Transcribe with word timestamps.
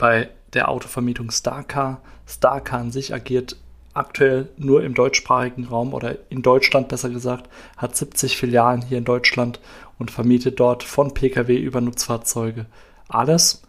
bei 0.00 0.30
der 0.54 0.70
Autovermietung 0.70 1.30
Starcar. 1.30 2.00
Starcar 2.26 2.80
an 2.80 2.90
sich 2.90 3.12
agiert 3.12 3.56
aktuell 3.92 4.48
nur 4.56 4.82
im 4.82 4.94
deutschsprachigen 4.94 5.64
Raum 5.64 5.92
oder 5.92 6.16
in 6.30 6.40
Deutschland 6.40 6.88
besser 6.88 7.10
gesagt, 7.10 7.50
hat 7.76 7.94
70 7.94 8.36
Filialen 8.38 8.82
hier 8.82 8.96
in 8.98 9.04
Deutschland 9.04 9.60
und 9.98 10.10
vermietet 10.10 10.58
dort 10.58 10.84
von 10.84 11.12
Pkw 11.12 11.54
über 11.56 11.80
Nutzfahrzeuge 11.80 12.66
alles 13.08 13.62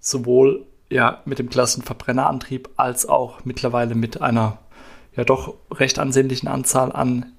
sowohl 0.00 0.64
ja 0.88 1.20
mit 1.26 1.38
dem 1.38 1.50
Klassenverbrennerantrieb 1.50 2.70
als 2.76 3.06
auch 3.06 3.44
mittlerweile 3.44 3.94
mit 3.94 4.22
einer 4.22 4.58
ja 5.14 5.24
doch 5.24 5.54
recht 5.72 5.98
ansehnlichen 5.98 6.48
Anzahl 6.48 6.92
an 6.92 7.32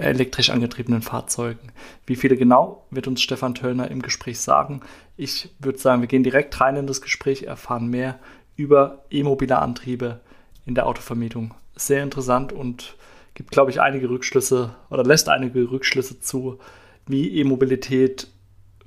elektrisch 0.00 0.50
angetriebenen 0.50 1.02
Fahrzeugen. 1.02 1.72
Wie 2.06 2.16
viele 2.16 2.36
genau, 2.36 2.86
wird 2.90 3.08
uns 3.08 3.22
Stefan 3.22 3.54
Töllner 3.54 3.90
im 3.90 4.02
Gespräch 4.02 4.40
sagen. 4.40 4.80
Ich 5.16 5.50
würde 5.58 5.78
sagen, 5.78 6.00
wir 6.00 6.08
gehen 6.08 6.22
direkt 6.22 6.60
rein 6.60 6.76
in 6.76 6.86
das 6.86 7.00
Gespräch, 7.00 7.42
erfahren 7.42 7.88
mehr 7.88 8.18
über 8.56 9.04
e-mobile 9.10 9.58
Antriebe 9.58 10.20
in 10.66 10.74
der 10.74 10.86
Autovermietung. 10.86 11.54
Sehr 11.76 12.02
interessant 12.02 12.52
und 12.52 12.96
gibt, 13.34 13.50
glaube 13.50 13.70
ich, 13.70 13.80
einige 13.80 14.10
Rückschlüsse 14.10 14.74
oder 14.90 15.04
lässt 15.04 15.28
einige 15.28 15.70
Rückschlüsse 15.70 16.20
zu, 16.20 16.58
wie 17.06 17.38
E-Mobilität 17.38 18.28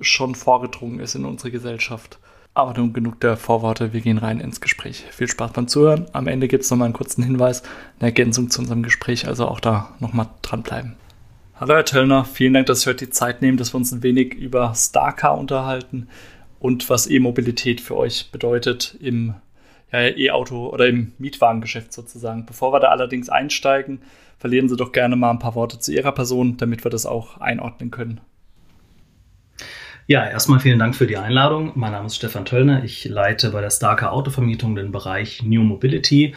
schon 0.00 0.34
vorgedrungen 0.34 1.00
ist 1.00 1.14
in 1.14 1.24
unsere 1.24 1.50
Gesellschaft. 1.50 2.18
Aber 2.54 2.74
nun 2.74 2.92
genug 2.92 3.18
der 3.20 3.38
Vorworte, 3.38 3.94
wir 3.94 4.02
gehen 4.02 4.18
rein 4.18 4.40
ins 4.40 4.60
Gespräch. 4.60 5.06
Viel 5.10 5.26
Spaß 5.26 5.52
beim 5.52 5.68
Zuhören. 5.68 6.06
Am 6.12 6.26
Ende 6.26 6.48
gibt 6.48 6.64
es 6.64 6.70
nochmal 6.70 6.86
einen 6.86 6.94
kurzen 6.94 7.24
Hinweis, 7.24 7.62
eine 7.98 8.08
Ergänzung 8.08 8.50
zu 8.50 8.60
unserem 8.60 8.82
Gespräch, 8.82 9.26
also 9.26 9.48
auch 9.48 9.60
da 9.60 9.94
nochmal 10.00 10.28
dranbleiben. 10.42 10.96
Hallo 11.62 11.74
Herr 11.74 11.84
Töllner, 11.84 12.24
vielen 12.24 12.54
Dank, 12.54 12.66
dass 12.66 12.80
Sie 12.80 12.90
heute 12.90 13.04
die 13.04 13.12
Zeit 13.12 13.40
nehmen, 13.40 13.56
dass 13.56 13.72
wir 13.72 13.76
uns 13.76 13.92
ein 13.92 14.02
wenig 14.02 14.34
über 14.34 14.74
Starcar 14.74 15.38
unterhalten 15.38 16.08
und 16.58 16.90
was 16.90 17.08
E-Mobilität 17.08 17.80
für 17.80 17.96
euch 17.96 18.32
bedeutet 18.32 18.98
im 19.00 19.34
ja, 19.92 20.08
E-Auto 20.08 20.70
oder 20.70 20.88
im 20.88 21.12
Mietwagengeschäft 21.18 21.92
sozusagen. 21.92 22.46
Bevor 22.46 22.72
wir 22.72 22.80
da 22.80 22.88
allerdings 22.88 23.28
einsteigen, 23.28 24.02
verlieren 24.38 24.68
Sie 24.68 24.76
doch 24.76 24.90
gerne 24.90 25.14
mal 25.14 25.30
ein 25.30 25.38
paar 25.38 25.54
Worte 25.54 25.78
zu 25.78 25.92
Ihrer 25.92 26.10
Person, 26.10 26.56
damit 26.56 26.82
wir 26.82 26.90
das 26.90 27.06
auch 27.06 27.38
einordnen 27.40 27.92
können. 27.92 28.20
Ja, 30.08 30.26
erstmal 30.26 30.58
vielen 30.58 30.80
Dank 30.80 30.96
für 30.96 31.06
die 31.06 31.16
Einladung. 31.16 31.72
Mein 31.76 31.92
Name 31.92 32.06
ist 32.06 32.16
Stefan 32.16 32.44
Töllner. 32.44 32.82
Ich 32.82 33.04
leite 33.04 33.50
bei 33.50 33.60
der 33.60 33.70
Starker 33.70 34.12
Autovermietung 34.12 34.74
den 34.74 34.90
Bereich 34.90 35.44
New 35.44 35.62
Mobility. 35.62 36.34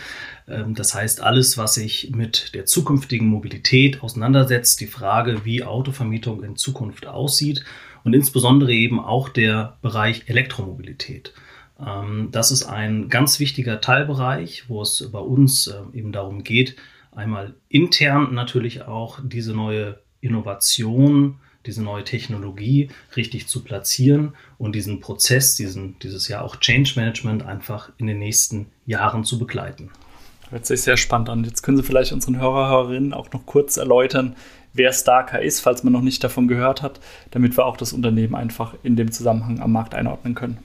Ähm, 0.48 0.76
das 0.76 0.94
heißt, 0.94 1.24
alles, 1.24 1.58
was 1.58 1.74
sich 1.74 2.12
mit 2.16 2.54
der 2.54 2.66
zukünftigen 2.66 3.28
Mobilität 3.28 4.04
auseinandersetzt, 4.04 4.82
die 4.82 4.86
Frage, 4.86 5.46
wie 5.46 5.64
Autovermietung 5.64 6.44
in 6.44 6.56
Zukunft 6.56 7.08
aussieht 7.08 7.66
und 8.04 8.14
insbesondere 8.14 8.72
eben 8.72 9.00
auch 9.00 9.30
der 9.30 9.78
Bereich 9.82 10.26
Elektromobilität. 10.28 11.34
Ähm, 11.84 12.30
das 12.32 12.52
ist 12.52 12.66
ein 12.66 13.10
ganz 13.10 13.40
wichtiger 13.40 13.82
Teilbereich, 13.82 14.66
wo 14.70 14.84
es 14.84 15.10
bei 15.12 15.20
uns 15.20 15.66
äh, 15.66 15.98
eben 15.98 16.12
darum 16.12 16.44
geht, 16.44 16.76
einmal 17.12 17.56
intern 17.68 18.36
natürlich 18.36 18.84
auch 18.84 19.20
diese 19.24 19.56
neue 19.56 20.02
Innovation 20.22 21.40
diese 21.66 21.84
neue 21.84 22.04
Technologie 22.04 22.90
richtig 23.16 23.48
zu 23.48 23.64
platzieren 23.64 24.34
und 24.58 24.74
diesen 24.76 25.00
Prozess, 25.00 25.56
diesen, 25.56 25.98
dieses 26.00 26.28
Jahr 26.28 26.44
auch 26.44 26.58
Change 26.58 26.94
Management 26.96 27.44
einfach 27.44 27.90
in 27.98 28.08
den 28.08 28.20
nächsten 28.20 28.68
Jahren 28.86 29.24
zu 29.24 29.40
begleiten. 29.40 29.90
Hört 30.50 30.66
sich 30.66 30.82
sehr 30.82 30.98
spannend 30.98 31.30
an. 31.30 31.44
Jetzt 31.44 31.64
können 31.64 31.78
Sie 31.78 31.84
vielleicht 31.84 32.12
unseren 32.12 32.40
Hörer, 32.40 32.70
Hörerinnen 32.70 33.14
auch 33.14 33.32
noch 33.32 33.46
kurz 33.46 33.78
erläutern, 33.78 34.36
wer 34.74 34.94
Starker 34.94 35.42
ist, 35.42 35.62
falls 35.62 35.84
man 35.84 35.94
noch 35.94 36.02
nicht 36.02 36.24
davon 36.24 36.48
gehört 36.48 36.82
hat, 36.82 37.00
damit 37.32 37.58
wir 37.58 37.66
auch 37.66 37.78
das 37.78 37.94
Unternehmen 37.94 38.36
einfach 38.36 38.76
in 38.84 38.96
dem 38.96 39.12
Zusammenhang 39.12 39.60
am 39.60 39.72
Markt 39.72 39.96
einordnen 39.96 40.36
können. 40.36 40.60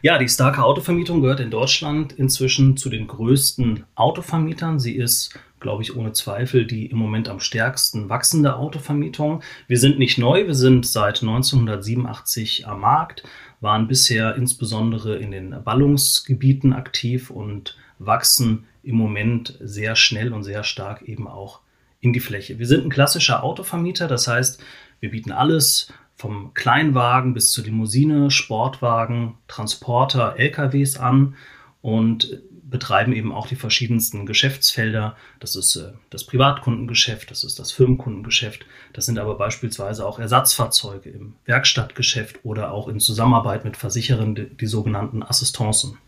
Ja, 0.00 0.18
die 0.18 0.28
Starker 0.28 0.64
Autovermietung 0.64 1.22
gehört 1.22 1.40
in 1.40 1.50
Deutschland 1.50 2.12
inzwischen 2.12 2.76
zu 2.76 2.88
den 2.88 3.08
größten 3.08 3.84
Autovermietern. 3.96 4.78
Sie 4.78 4.94
ist 4.94 5.38
glaube 5.60 5.82
ich, 5.82 5.96
ohne 5.96 6.12
Zweifel 6.12 6.66
die 6.66 6.86
im 6.86 6.98
Moment 6.98 7.28
am 7.28 7.40
stärksten 7.40 8.08
wachsende 8.08 8.56
Autovermietung. 8.56 9.42
Wir 9.66 9.78
sind 9.78 9.98
nicht 9.98 10.18
neu, 10.18 10.46
wir 10.46 10.54
sind 10.54 10.86
seit 10.86 11.22
1987 11.22 12.66
am 12.66 12.80
Markt, 12.80 13.22
waren 13.60 13.88
bisher 13.88 14.36
insbesondere 14.36 15.16
in 15.16 15.30
den 15.30 15.62
Ballungsgebieten 15.64 16.72
aktiv 16.72 17.30
und 17.30 17.76
wachsen 17.98 18.66
im 18.82 18.96
Moment 18.96 19.58
sehr 19.60 19.96
schnell 19.96 20.32
und 20.32 20.44
sehr 20.44 20.64
stark 20.64 21.02
eben 21.02 21.26
auch 21.26 21.60
in 22.00 22.12
die 22.12 22.20
Fläche. 22.20 22.58
Wir 22.58 22.66
sind 22.66 22.84
ein 22.84 22.90
klassischer 22.90 23.42
Autovermieter, 23.42 24.06
das 24.06 24.28
heißt, 24.28 24.62
wir 25.00 25.10
bieten 25.10 25.32
alles 25.32 25.92
vom 26.14 26.52
Kleinwagen 26.54 27.34
bis 27.34 27.52
zur 27.52 27.64
Limousine, 27.64 28.30
Sportwagen, 28.30 29.34
Transporter, 29.46 30.34
LKWs 30.36 30.98
an 30.98 31.36
und 31.80 32.42
betreiben 32.70 33.12
eben 33.12 33.32
auch 33.32 33.46
die 33.46 33.56
verschiedensten 33.56 34.26
Geschäftsfelder. 34.26 35.16
Das 35.40 35.56
ist 35.56 35.76
äh, 35.76 35.92
das 36.10 36.24
Privatkundengeschäft, 36.24 37.30
das 37.30 37.44
ist 37.44 37.58
das 37.58 37.72
Firmenkundengeschäft. 37.72 38.66
Das 38.92 39.06
sind 39.06 39.18
aber 39.18 39.36
beispielsweise 39.36 40.06
auch 40.06 40.18
Ersatzfahrzeuge 40.18 41.10
im 41.10 41.34
Werkstattgeschäft 41.46 42.40
oder 42.44 42.72
auch 42.72 42.88
in 42.88 43.00
Zusammenarbeit 43.00 43.64
mit 43.64 43.76
Versicherern, 43.76 44.34
die, 44.34 44.44
die 44.44 44.66
sogenannten 44.66 45.22
Assistancen. 45.22 45.98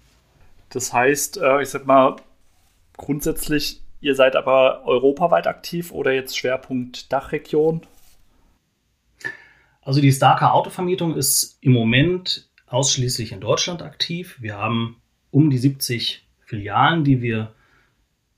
Das 0.68 0.92
heißt, 0.92 1.38
äh, 1.38 1.62
ich 1.62 1.70
sag 1.70 1.86
mal, 1.86 2.16
grundsätzlich, 2.96 3.80
ihr 4.00 4.14
seid 4.14 4.36
aber 4.36 4.84
europaweit 4.84 5.46
aktiv 5.46 5.92
oder 5.92 6.12
jetzt 6.12 6.36
Schwerpunkt 6.36 7.12
Dachregion? 7.12 7.82
Also 9.82 10.00
die 10.00 10.12
Starker 10.12 10.52
Autovermietung 10.54 11.16
ist 11.16 11.58
im 11.62 11.72
Moment 11.72 12.48
ausschließlich 12.66 13.32
in 13.32 13.40
Deutschland 13.40 13.82
aktiv. 13.82 14.36
Wir 14.40 14.56
haben 14.56 15.00
um 15.30 15.50
die 15.50 15.58
70 15.58 16.26
Filialen, 16.50 17.04
die 17.04 17.22
wir 17.22 17.52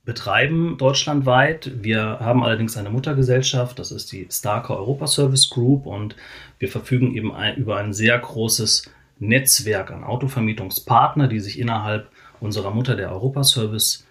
betreiben 0.04 0.76
deutschlandweit. 0.76 1.82
Wir 1.82 2.18
haben 2.20 2.44
allerdings 2.44 2.76
eine 2.76 2.90
Muttergesellschaft, 2.90 3.78
das 3.78 3.90
ist 3.90 4.12
die 4.12 4.28
Starker 4.30 4.76
Europa 4.76 5.06
Service 5.06 5.48
Group 5.48 5.86
und 5.86 6.14
wir 6.58 6.68
verfügen 6.68 7.14
eben 7.14 7.34
ein, 7.34 7.56
über 7.56 7.78
ein 7.78 7.94
sehr 7.94 8.18
großes 8.18 8.90
Netzwerk 9.18 9.90
an 9.90 10.04
Autovermietungspartner, 10.04 11.26
die 11.26 11.40
sich 11.40 11.58
innerhalb 11.58 12.10
unserer 12.38 12.70
Mutter 12.70 12.96
der 12.96 13.10
Europa 13.12 13.44
Service 13.44 14.06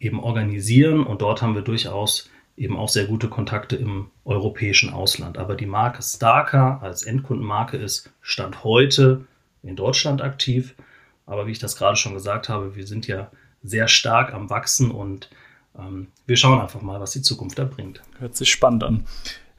eben 0.00 0.18
organisieren 0.18 1.04
und 1.04 1.22
dort 1.22 1.40
haben 1.40 1.54
wir 1.54 1.62
durchaus 1.62 2.28
eben 2.56 2.76
auch 2.76 2.88
sehr 2.88 3.06
gute 3.06 3.28
Kontakte 3.28 3.76
im 3.76 4.10
europäischen 4.24 4.92
Ausland. 4.92 5.38
Aber 5.38 5.54
die 5.54 5.66
Marke 5.66 6.02
Starker 6.02 6.80
als 6.82 7.04
Endkundenmarke 7.04 7.76
ist 7.76 8.10
Stand 8.20 8.64
heute 8.64 9.26
in 9.62 9.76
Deutschland 9.76 10.22
aktiv 10.22 10.74
aber 11.28 11.46
wie 11.46 11.52
ich 11.52 11.58
das 11.58 11.76
gerade 11.76 11.96
schon 11.96 12.14
gesagt 12.14 12.48
habe, 12.48 12.74
wir 12.74 12.86
sind 12.86 13.06
ja 13.06 13.30
sehr 13.62 13.86
stark 13.86 14.32
am 14.32 14.50
Wachsen 14.50 14.90
und 14.90 15.28
ähm, 15.78 16.08
wir 16.26 16.36
schauen 16.36 16.60
einfach 16.60 16.80
mal, 16.80 17.00
was 17.00 17.10
die 17.10 17.22
Zukunft 17.22 17.58
da 17.58 17.64
bringt. 17.64 18.02
Hört 18.18 18.34
sich 18.36 18.50
spannend 18.50 18.82
an. 18.82 19.04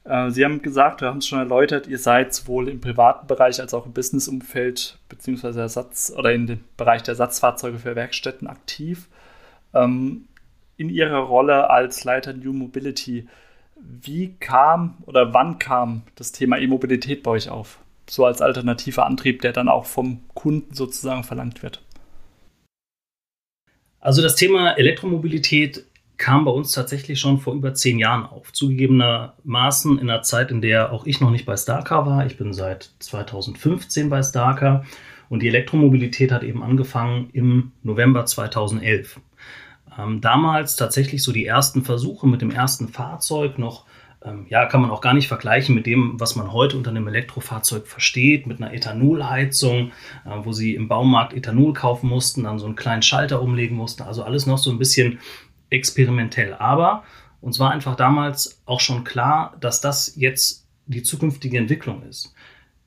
Äh, 0.04 0.32
Sie 0.32 0.44
haben 0.44 0.62
gesagt, 0.62 1.02
wir 1.02 1.08
haben 1.08 1.20
es 1.20 1.28
schon 1.28 1.40
erläutert, 1.40 1.88
ihr 1.88 2.00
seid 2.00 2.34
sowohl 2.34 2.70
im 2.70 2.82
privaten 2.82 3.28
Bereich 3.28 3.62
als 3.62 3.74
auch 3.74 3.86
im 3.86 3.94
Businessumfeld 3.94 4.98
beziehungsweise 5.10 5.62
Ersatz 5.62 6.12
oder 6.16 6.34
in 6.34 6.48
dem 6.48 6.60
Bereich 6.76 7.04
der 7.04 7.14
Ersatzfahrzeuge 7.14 7.80
für 7.80 7.96
Werkstätten 7.96 8.48
aktiv. 8.48 9.08
Ähm, 9.74 10.26
in 10.78 10.90
Ihrer 10.90 11.20
Rolle 11.20 11.70
als 11.70 12.04
Leiter 12.04 12.34
New 12.34 12.54
Mobility, 12.54 13.28
wie 13.76 14.36
kam 14.40 14.98
oder 15.06 15.34
wann 15.34 15.60
kam 15.60 16.04
das 16.16 16.32
Thema 16.32 16.58
E-Mobilität 16.58 17.22
bei 17.22 17.32
euch 17.32 17.50
auf? 17.50 17.80
So 18.10 18.26
als 18.26 18.42
alternativer 18.42 19.06
Antrieb, 19.06 19.42
der 19.42 19.54
dann 19.54 19.70
auch 19.70 19.86
vom 19.86 20.22
Kunden 20.34 20.74
sozusagen 20.74 21.24
verlangt 21.24 21.64
wird? 21.64 21.82
Also 24.00 24.22
das 24.22 24.36
Thema 24.36 24.78
Elektromobilität 24.78 25.86
kam 26.18 26.46
bei 26.46 26.52
uns 26.52 26.72
tatsächlich 26.72 27.20
schon 27.20 27.40
vor 27.40 27.54
über 27.54 27.74
zehn 27.74 27.98
Jahren 27.98 28.26
auf. 28.26 28.52
Zugegebenermaßen 28.52 29.98
in 29.98 30.10
einer 30.10 30.22
Zeit, 30.22 30.52
in 30.52 30.62
der 30.62 30.92
auch 30.92 31.06
ich 31.06 31.22
noch 31.22 31.32
nicht 31.32 31.46
bei 31.46 31.56
Starcar 31.56 32.06
war. 32.06 32.26
Ich 32.26 32.38
bin 32.38 32.54
seit 32.54 32.92
2015 33.00 34.10
bei 34.10 34.22
Starcar 34.22 34.86
und 35.30 35.42
die 35.42 35.48
Elektromobilität 35.48 36.32
hat 36.32 36.44
eben 36.44 36.62
angefangen 36.62 37.30
im 37.32 37.72
November 37.84 38.26
2011. 38.26 39.20
Ähm, 39.98 40.22
damals 40.22 40.76
tatsächlich 40.76 41.24
so 41.24 41.32
die 41.32 41.46
ersten 41.46 41.84
Versuche 41.84 42.28
mit 42.28 42.42
dem 42.42 42.52
ersten 42.52 42.90
Fahrzeug 42.90 43.58
noch 43.58 43.86
ähm, 44.24 44.46
ja, 44.50 44.66
kann 44.66 44.82
man 44.82 44.92
auch 44.92 45.02
gar 45.02 45.14
nicht 45.14 45.28
vergleichen 45.28 45.76
mit 45.76 45.86
dem, 45.86 46.20
was 46.20 46.36
man 46.36 46.52
heute 46.52 46.76
unter 46.76 46.90
einem 46.90 47.08
Elektrofahrzeug 47.08 47.88
versteht, 47.88 48.48
mit 48.48 48.62
einer 48.62 48.74
Ethanolheizung, 48.74 49.92
äh, 50.26 50.30
wo 50.44 50.52
sie 50.52 50.76
im 50.76 50.88
Baumarkt 50.88 51.34
Ethanol 51.34 51.74
kaufen 51.74 52.10
mussten, 52.10 52.44
dann 52.44 52.60
so 52.60 52.66
einen 52.66 52.76
kleinen 52.76 53.02
Schalter 53.02 53.42
umlegen 53.42 53.78
mussten. 53.78 54.04
Also 54.04 54.24
alles 54.24 54.46
noch 54.46 54.58
so 54.58 54.72
ein 54.72 54.78
bisschen 54.78 55.20
experimentell. 55.70 56.54
Aber 56.54 57.04
uns 57.42 57.60
war 57.60 57.72
einfach 57.72 57.96
damals 57.96 58.62
auch 58.66 58.82
schon 58.82 59.04
klar, 59.04 59.56
dass 59.62 59.80
das 59.80 60.16
jetzt 60.18 60.68
die 60.86 61.04
zukünftige 61.04 61.58
Entwicklung 61.58 62.04
ist. 62.04 62.34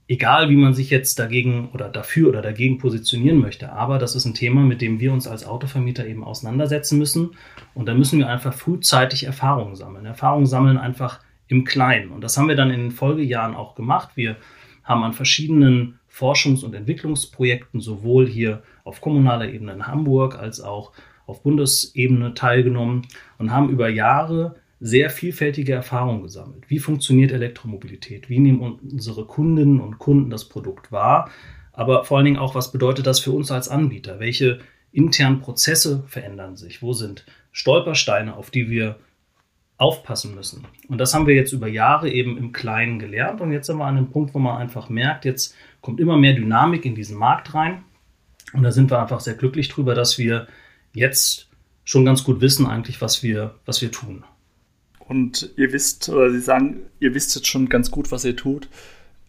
Egal, 0.08 0.50
wie 0.50 0.56
man 0.56 0.75
sich 0.75 0.90
jetzt 0.90 1.19
dagegen 1.19 1.70
oder 1.72 1.88
dafür 1.88 2.28
oder 2.28 2.43
dagegen 2.43 2.78
positionieren 2.78 3.38
möchte. 3.38 3.72
Aber 3.72 3.99
das 3.99 4.14
ist 4.14 4.25
ein 4.25 4.34
Thema, 4.34 4.62
mit 4.62 4.82
dem 4.82 5.00
wir 5.00 5.12
uns 5.12 5.26
als 5.26 5.46
Autovermieter 5.46 6.06
eben 6.06 6.25
auseinandersetzen 6.25 6.99
müssen. 6.99 7.31
Und 7.75 7.87
da 7.87 7.94
müssen 7.94 8.19
wir 8.19 8.28
einfach 8.28 8.52
frühzeitig 8.52 9.25
Erfahrungen 9.25 9.76
sammeln. 9.76 10.04
Erfahrungen 10.04 10.46
sammeln 10.46 10.76
einfach 10.76 11.20
im 11.49 11.64
Kleinen. 11.64 12.10
Und 12.10 12.22
das 12.22 12.37
haben 12.37 12.49
wir 12.49 12.56
dann 12.56 12.70
in 12.70 12.81
den 12.81 12.90
Folgejahren 12.90 13.54
auch 13.54 13.75
gemacht. 13.75 14.10
Wir 14.16 14.37
haben 14.84 15.04
an 15.04 15.12
verschiedenen 15.12 15.99
Forschungs- 16.10 16.64
und 16.64 16.75
Entwicklungsprojekten 16.75 17.81
sowohl 17.81 18.26
hier 18.26 18.62
auf 18.84 19.00
kommunaler 19.00 19.48
Ebene 19.48 19.72
in 19.72 19.87
Hamburg 19.87 20.38
als 20.38 20.60
auch 20.60 20.93
auf 21.26 21.43
Bundesebene 21.43 22.34
teilgenommen 22.34 23.06
und 23.38 23.50
haben 23.50 23.70
über 23.70 23.88
Jahre 23.88 24.56
sehr 24.84 25.11
vielfältige 25.11 25.73
Erfahrungen 25.73 26.25
gesammelt. 26.25 26.64
Wie 26.67 26.81
funktioniert 26.81 27.31
Elektromobilität? 27.31 28.29
Wie 28.29 28.40
nehmen 28.40 28.61
unsere 28.61 29.25
Kundinnen 29.26 29.81
und 29.81 29.99
Kunden 29.99 30.29
das 30.29 30.49
Produkt 30.49 30.90
wahr? 30.90 31.31
Aber 31.73 32.05
vor 32.05 32.17
allen 32.17 32.25
Dingen 32.25 32.38
auch, 32.38 32.56
was 32.56 32.73
bedeutet 32.73 33.06
das 33.06 33.20
für 33.20 33.31
uns 33.31 33.52
als 33.52 33.69
Anbieter? 33.69 34.19
Welche 34.19 34.58
internen 34.90 35.40
Prozesse 35.40 36.02
verändern 36.08 36.56
sich? 36.56 36.82
Wo 36.82 36.94
sind 36.94 37.25
Stolpersteine, 37.52 38.37
auf 38.37 38.50
die 38.50 38.69
wir 38.70 38.96
aufpassen 39.76 40.34
müssen? 40.34 40.67
Und 40.88 40.99
das 40.99 41.14
haben 41.14 41.29
wir 41.29 41.37
jetzt 41.37 41.52
über 41.52 41.69
Jahre 41.69 42.11
eben 42.11 42.37
im 42.37 42.50
Kleinen 42.50 42.99
gelernt. 42.99 43.40
Und 43.40 43.52
jetzt 43.52 43.69
sind 43.69 43.76
wir 43.76 43.87
an 43.87 43.96
einem 43.96 44.11
Punkt, 44.11 44.34
wo 44.34 44.40
man 44.40 44.56
einfach 44.56 44.88
merkt, 44.88 45.25
jetzt 45.25 45.55
kommt 45.81 46.00
immer 46.00 46.17
mehr 46.17 46.34
Dynamik 46.34 46.84
in 46.84 46.96
diesen 46.96 47.17
Markt 47.17 47.55
rein. 47.55 47.84
Und 48.52 48.64
da 48.64 48.73
sind 48.73 48.90
wir 48.90 49.00
einfach 49.00 49.20
sehr 49.20 49.34
glücklich 49.34 49.69
drüber, 49.69 49.94
dass 49.94 50.19
wir 50.19 50.49
jetzt 50.93 51.49
schon 51.84 52.05
ganz 52.05 52.25
gut 52.25 52.40
wissen 52.40 52.67
eigentlich, 52.67 53.00
was 53.00 53.23
wir, 53.23 53.55
was 53.64 53.81
wir 53.81 53.93
tun. 53.93 54.25
Und 55.12 55.50
ihr 55.59 55.75
wisst, 55.75 56.09
oder 56.09 56.31
Sie 56.31 56.41
sagen, 56.41 56.85
ihr 56.99 57.14
wisst 57.14 57.35
jetzt 57.37 57.47
schon 57.47 57.69
ganz 57.69 57.91
gut, 57.91 58.11
was 58.11 58.25
ihr 58.25 58.35
tut. 58.35 58.70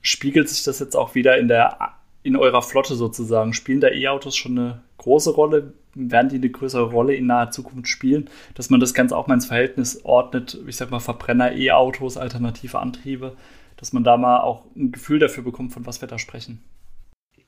Spiegelt 0.02 0.48
sich 0.48 0.64
das 0.64 0.80
jetzt 0.80 0.96
auch 0.96 1.14
wieder 1.14 1.38
in 1.38 1.50
der 1.50 1.78
in 2.24 2.38
eurer 2.38 2.62
Flotte 2.62 2.96
sozusagen? 2.96 3.52
Spielen 3.52 3.82
da 3.82 3.90
E-Autos 3.90 4.34
schon 4.34 4.58
eine 4.58 4.82
große 4.98 5.32
Rolle? 5.32 5.74
Werden 5.94 6.30
die 6.30 6.38
eine 6.38 6.50
größere 6.50 6.84
Rolle 6.84 7.16
in 7.16 7.26
naher 7.26 7.52
Zukunft 7.52 7.90
spielen? 7.90 8.30
Dass 8.56 8.70
man 8.70 8.80
das 8.80 8.94
Ganze 8.94 9.18
auch 9.18 9.28
mal 9.28 9.34
ins 9.34 9.48
Verhältnis 9.48 10.06
ordnet, 10.06 10.58
ich 10.66 10.78
sag 10.78 10.90
mal 10.90 11.02
Verbrenner, 11.02 11.52
E-Autos, 11.52 12.16
alternative 12.16 12.80
Antriebe, 12.80 13.36
dass 13.76 13.92
man 13.92 14.06
da 14.06 14.16
mal 14.16 14.40
auch 14.40 14.64
ein 14.78 14.94
Gefühl 14.94 15.20
dafür 15.20 15.44
bekommt, 15.44 15.74
von 15.74 15.86
was 15.86 16.00
wir 16.00 16.08
da 16.08 16.18
sprechen. 16.18 16.64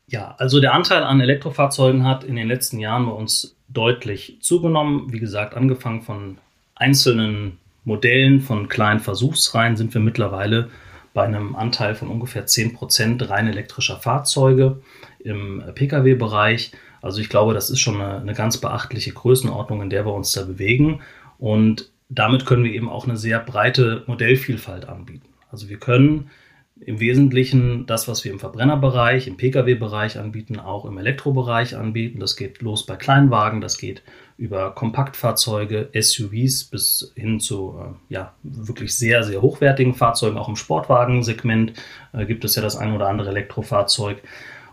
Ja, 0.08 0.36
also 0.40 0.60
der 0.60 0.74
Anteil 0.74 1.04
an 1.04 1.22
Elektrofahrzeugen 1.22 2.04
hat 2.04 2.26
in 2.26 2.36
den 2.36 2.50
letzten 2.50 2.80
Jahren 2.80 3.06
bei 3.06 3.14
uns 3.14 3.56
deutlich 3.70 4.40
zugenommen. 4.42 5.14
Wie 5.14 5.20
gesagt, 5.20 5.56
angefangen 5.56 6.02
von 6.02 6.38
einzelnen 6.76 7.60
Modellen 7.86 8.42
von 8.42 8.68
kleinen 8.68 9.00
Versuchsreihen 9.00 9.78
sind 9.78 9.94
wir 9.94 10.02
mittlerweile 10.02 10.70
bei 11.14 11.24
einem 11.24 11.56
Anteil 11.56 11.96
von 11.96 12.10
ungefähr 12.10 12.46
10% 12.46 13.30
rein 13.30 13.48
elektrischer 13.48 13.98
Fahrzeuge 13.98 14.82
im 15.20 15.64
Pkw-Bereich. 15.74 16.72
Also 17.02 17.22
ich 17.22 17.30
glaube, 17.30 17.54
das 17.54 17.70
ist 17.70 17.80
schon 17.80 18.02
eine, 18.02 18.20
eine, 18.20 18.34
ganz 18.34 18.58
beachtliche 18.58 19.14
Größenordnung, 19.14 19.82
in 19.82 19.90
der 19.90 20.06
wir 20.06 20.14
uns 20.14 20.34
da 20.34 20.44
bewegen. 20.44 21.02
Und 21.38 21.90
damit 22.10 22.46
können 22.46 22.64
wir 22.64 22.74
eben 22.74 22.90
auch 22.90 23.06
eine 23.06 23.16
sehr 23.16 23.40
breite 23.40 24.04
Modellvielfalt 24.08 24.90
anbieten. 24.90 25.30
Also 25.52 25.70
wir 25.70 25.78
können 25.78 26.30
im 26.82 27.00
Wesentlichen 27.00 27.86
das, 27.86 28.08
was 28.08 28.26
wir 28.26 28.32
im 28.32 28.40
Verbrennerbereich, 28.40 29.28
im 29.28 29.38
Pkw-Bereich 29.38 30.20
anbieten, 30.20 30.60
auch 30.60 30.86
im 30.86 30.98
Elektrobereich 30.98 31.78
anbieten. 31.78 32.20
Das 32.20 32.36
geht 32.36 32.62
los 32.62 32.86
bei 32.86 32.98
Kleinwagen, 32.98 33.62
das 33.62 33.78
geht 33.78 34.02
über 34.38 34.72
Kompaktfahrzeuge, 34.72 35.90
SUVs 35.94 36.66
bis 36.66 37.14
hin 37.16 37.40
zu 37.40 37.80
äh, 37.80 38.14
ja, 38.14 38.34
wirklich 38.44 38.96
sehr, 38.96 39.24
sehr 39.24 39.42
hochwertigen 39.42 39.94
Fahrzeugen. 39.94 40.38
Auch 40.38 40.50
im 40.50 40.58
Sportwagensegment 40.58 41.74
äh, 42.12 42.26
gibt 42.26 42.44
es 42.44 42.56
ja 42.56 42.62
das 42.62 42.76
ein 42.76 42.94
oder 42.94 43.08
andere 43.08 43.30
Elektrofahrzeug. 43.30 44.22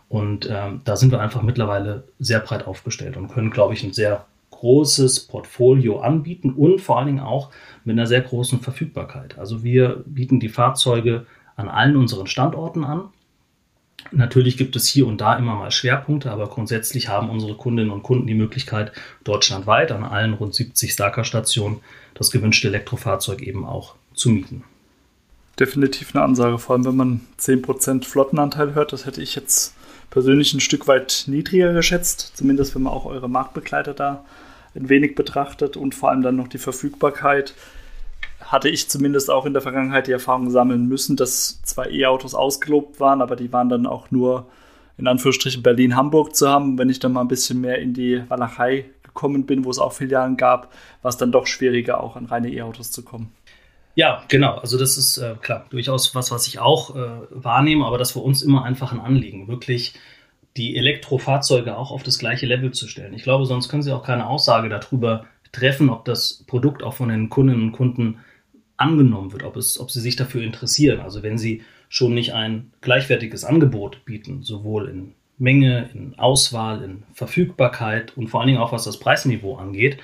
Und 0.08 0.48
ähm, 0.50 0.82
da 0.84 0.96
sind 0.96 1.12
wir 1.12 1.20
einfach 1.20 1.42
mittlerweile 1.42 2.04
sehr 2.18 2.40
breit 2.40 2.66
aufgestellt 2.66 3.16
und 3.16 3.28
können, 3.28 3.50
glaube 3.50 3.74
ich, 3.74 3.82
ein 3.82 3.92
sehr 3.92 4.26
großes 4.50 5.26
Portfolio 5.26 6.00
anbieten 6.00 6.52
und 6.52 6.80
vor 6.80 6.98
allen 6.98 7.06
Dingen 7.06 7.20
auch 7.20 7.50
mit 7.84 7.94
einer 7.94 8.06
sehr 8.06 8.20
großen 8.20 8.60
Verfügbarkeit. 8.60 9.38
Also 9.38 9.64
wir 9.64 10.04
bieten 10.06 10.38
die 10.38 10.48
Fahrzeuge 10.48 11.26
an 11.56 11.68
allen 11.68 11.96
unseren 11.96 12.26
Standorten 12.26 12.84
an. 12.84 13.08
Natürlich 14.10 14.56
gibt 14.56 14.76
es 14.76 14.86
hier 14.86 15.06
und 15.06 15.20
da 15.20 15.36
immer 15.36 15.54
mal 15.54 15.70
Schwerpunkte, 15.70 16.30
aber 16.30 16.48
grundsätzlich 16.48 17.08
haben 17.08 17.30
unsere 17.30 17.54
Kundinnen 17.54 17.90
und 17.90 18.02
Kunden 18.02 18.26
die 18.26 18.34
Möglichkeit, 18.34 18.92
deutschlandweit 19.24 19.92
an 19.92 20.04
allen 20.04 20.34
rund 20.34 20.54
70 20.54 20.92
Starker-Stationen 20.92 21.80
das 22.14 22.30
gewünschte 22.30 22.68
Elektrofahrzeug 22.68 23.42
eben 23.42 23.64
auch 23.64 23.94
zu 24.14 24.30
mieten. 24.30 24.64
Definitiv 25.58 26.14
eine 26.14 26.24
Ansage, 26.24 26.58
vor 26.58 26.74
allem 26.74 26.84
wenn 26.84 26.96
man 26.96 27.20
10% 27.38 28.04
Flottenanteil 28.04 28.74
hört. 28.74 28.92
Das 28.92 29.06
hätte 29.06 29.22
ich 29.22 29.34
jetzt 29.34 29.74
persönlich 30.10 30.52
ein 30.52 30.60
Stück 30.60 30.88
weit 30.88 31.24
niedriger 31.26 31.72
geschätzt, 31.72 32.32
zumindest 32.34 32.74
wenn 32.74 32.82
man 32.82 32.92
auch 32.92 33.06
eure 33.06 33.28
Marktbegleiter 33.28 33.94
da 33.94 34.24
ein 34.74 34.88
wenig 34.88 35.14
betrachtet 35.14 35.76
und 35.76 35.94
vor 35.94 36.10
allem 36.10 36.22
dann 36.22 36.36
noch 36.36 36.48
die 36.48 36.58
Verfügbarkeit 36.58 37.54
hatte 38.52 38.68
ich 38.68 38.90
zumindest 38.90 39.30
auch 39.30 39.46
in 39.46 39.54
der 39.54 39.62
Vergangenheit 39.62 40.06
die 40.06 40.12
Erfahrung 40.12 40.50
sammeln 40.50 40.86
müssen, 40.86 41.16
dass 41.16 41.62
zwar 41.62 41.90
E-Autos 41.90 42.34
ausgelobt 42.34 43.00
waren, 43.00 43.22
aber 43.22 43.34
die 43.34 43.50
waren 43.50 43.70
dann 43.70 43.86
auch 43.86 44.10
nur 44.10 44.46
in 44.98 45.08
Anführungsstrichen 45.08 45.62
Berlin-Hamburg 45.62 46.36
zu 46.36 46.50
haben. 46.50 46.76
Wenn 46.76 46.90
ich 46.90 46.98
dann 46.98 47.14
mal 47.14 47.22
ein 47.22 47.28
bisschen 47.28 47.62
mehr 47.62 47.78
in 47.78 47.94
die 47.94 48.22
Walachei 48.28 48.84
gekommen 49.02 49.46
bin, 49.46 49.64
wo 49.64 49.70
es 49.70 49.78
auch 49.78 49.94
Filialen 49.94 50.36
gab, 50.36 50.70
war 51.00 51.08
es 51.08 51.16
dann 51.16 51.32
doch 51.32 51.46
schwieriger, 51.46 52.02
auch 52.02 52.14
an 52.14 52.26
reine 52.26 52.52
E-Autos 52.52 52.90
zu 52.90 53.02
kommen. 53.02 53.32
Ja, 53.94 54.22
genau. 54.28 54.58
Also 54.58 54.78
das 54.78 54.98
ist 54.98 55.16
äh, 55.16 55.34
klar 55.40 55.64
durchaus 55.70 56.14
was, 56.14 56.30
was 56.30 56.46
ich 56.46 56.58
auch 56.58 56.94
äh, 56.94 57.08
wahrnehme, 57.30 57.86
aber 57.86 57.96
das 57.96 58.12
für 58.12 58.20
uns 58.20 58.42
immer 58.42 58.64
einfach 58.64 58.92
ein 58.92 59.00
Anliegen, 59.00 59.48
wirklich 59.48 59.94
die 60.58 60.76
Elektrofahrzeuge 60.76 61.76
auch 61.76 61.90
auf 61.90 62.02
das 62.02 62.18
gleiche 62.18 62.44
Level 62.44 62.72
zu 62.72 62.86
stellen. 62.86 63.14
Ich 63.14 63.22
glaube, 63.22 63.46
sonst 63.46 63.70
können 63.70 63.82
Sie 63.82 63.92
auch 63.92 64.04
keine 64.04 64.26
Aussage 64.26 64.68
darüber 64.68 65.24
treffen, 65.52 65.88
ob 65.88 66.04
das 66.04 66.44
Produkt 66.46 66.82
auch 66.82 66.94
von 66.94 67.08
den 67.08 67.30
Kundinnen 67.30 67.62
und 67.62 67.72
Kunden 67.72 68.18
angenommen 68.82 69.32
wird, 69.32 69.44
ob, 69.44 69.56
es, 69.56 69.80
ob 69.80 69.90
sie 69.90 70.00
sich 70.00 70.16
dafür 70.16 70.42
interessieren. 70.42 71.00
Also 71.00 71.22
wenn 71.22 71.38
sie 71.38 71.62
schon 71.88 72.14
nicht 72.14 72.34
ein 72.34 72.70
gleichwertiges 72.80 73.44
Angebot 73.44 74.04
bieten, 74.04 74.42
sowohl 74.42 74.88
in 74.88 75.12
Menge, 75.38 75.90
in 75.94 76.18
Auswahl, 76.18 76.82
in 76.82 77.02
Verfügbarkeit 77.14 78.16
und 78.16 78.28
vor 78.28 78.40
allen 78.40 78.48
Dingen 78.48 78.60
auch 78.60 78.72
was 78.72 78.84
das 78.84 78.98
Preisniveau 78.98 79.56
angeht, 79.56 79.98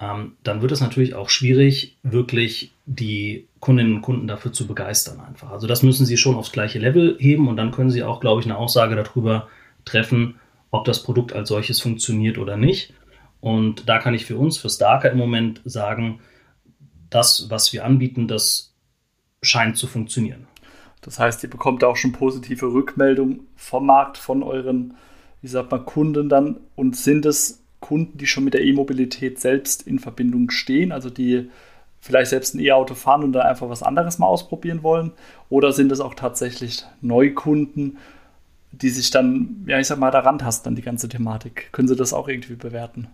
ähm, 0.00 0.32
dann 0.42 0.62
wird 0.62 0.72
es 0.72 0.80
natürlich 0.80 1.14
auch 1.14 1.28
schwierig, 1.28 1.96
wirklich 2.02 2.72
die 2.86 3.46
Kundinnen 3.60 3.96
und 3.96 4.02
Kunden 4.02 4.26
dafür 4.26 4.52
zu 4.52 4.66
begeistern 4.66 5.20
einfach. 5.20 5.50
Also 5.50 5.66
das 5.66 5.82
müssen 5.82 6.06
sie 6.06 6.16
schon 6.16 6.36
aufs 6.36 6.52
gleiche 6.52 6.78
Level 6.78 7.16
heben 7.18 7.48
und 7.48 7.56
dann 7.56 7.70
können 7.70 7.90
sie 7.90 8.02
auch, 8.02 8.20
glaube 8.20 8.40
ich, 8.40 8.46
eine 8.46 8.56
Aussage 8.56 8.96
darüber 8.96 9.48
treffen, 9.84 10.36
ob 10.70 10.84
das 10.84 11.02
Produkt 11.02 11.32
als 11.32 11.48
solches 11.48 11.80
funktioniert 11.80 12.38
oder 12.38 12.56
nicht. 12.56 12.94
Und 13.40 13.88
da 13.88 13.98
kann 13.98 14.14
ich 14.14 14.24
für 14.24 14.36
uns, 14.36 14.58
für 14.58 14.68
Starker 14.68 15.10
im 15.10 15.18
Moment 15.18 15.60
sagen, 15.64 16.20
das, 17.10 17.50
was 17.50 17.72
wir 17.72 17.84
anbieten, 17.84 18.28
das 18.28 18.72
scheint 19.42 19.76
zu 19.76 19.86
funktionieren. 19.86 20.46
Das 21.00 21.18
heißt, 21.18 21.42
ihr 21.42 21.50
bekommt 21.50 21.82
auch 21.82 21.96
schon 21.96 22.12
positive 22.12 22.72
Rückmeldungen 22.72 23.46
vom 23.56 23.86
Markt, 23.86 24.18
von 24.18 24.42
euren, 24.42 24.94
wie 25.42 25.48
sagt 25.48 25.70
man, 25.70 25.84
Kunden 25.84 26.28
dann. 26.28 26.58
Und 26.76 26.96
sind 26.96 27.24
es 27.26 27.62
Kunden, 27.80 28.18
die 28.18 28.26
schon 28.26 28.44
mit 28.44 28.54
der 28.54 28.62
E-Mobilität 28.62 29.40
selbst 29.40 29.86
in 29.86 29.98
Verbindung 29.98 30.50
stehen, 30.50 30.92
also 30.92 31.08
die 31.08 31.50
vielleicht 32.00 32.30
selbst 32.30 32.54
ein 32.54 32.60
E-Auto 32.60 32.94
fahren 32.94 33.24
und 33.24 33.32
dann 33.32 33.46
einfach 33.46 33.68
was 33.68 33.82
anderes 33.82 34.18
mal 34.18 34.26
ausprobieren 34.26 34.82
wollen? 34.82 35.12
Oder 35.48 35.72
sind 35.72 35.92
es 35.92 36.00
auch 36.00 36.14
tatsächlich 36.14 36.84
Neukunden, 37.00 37.98
die 38.72 38.90
sich 38.90 39.10
dann, 39.10 39.64
ja, 39.66 39.78
ich 39.78 39.86
sag 39.86 39.98
mal, 39.98 40.10
daran 40.10 40.38
tasten 40.38 40.68
an 40.68 40.76
die 40.76 40.82
ganze 40.82 41.08
Thematik? 41.08 41.72
Können 41.72 41.88
Sie 41.88 41.96
das 41.96 42.12
auch 42.12 42.28
irgendwie 42.28 42.54
bewerten? 42.54 43.08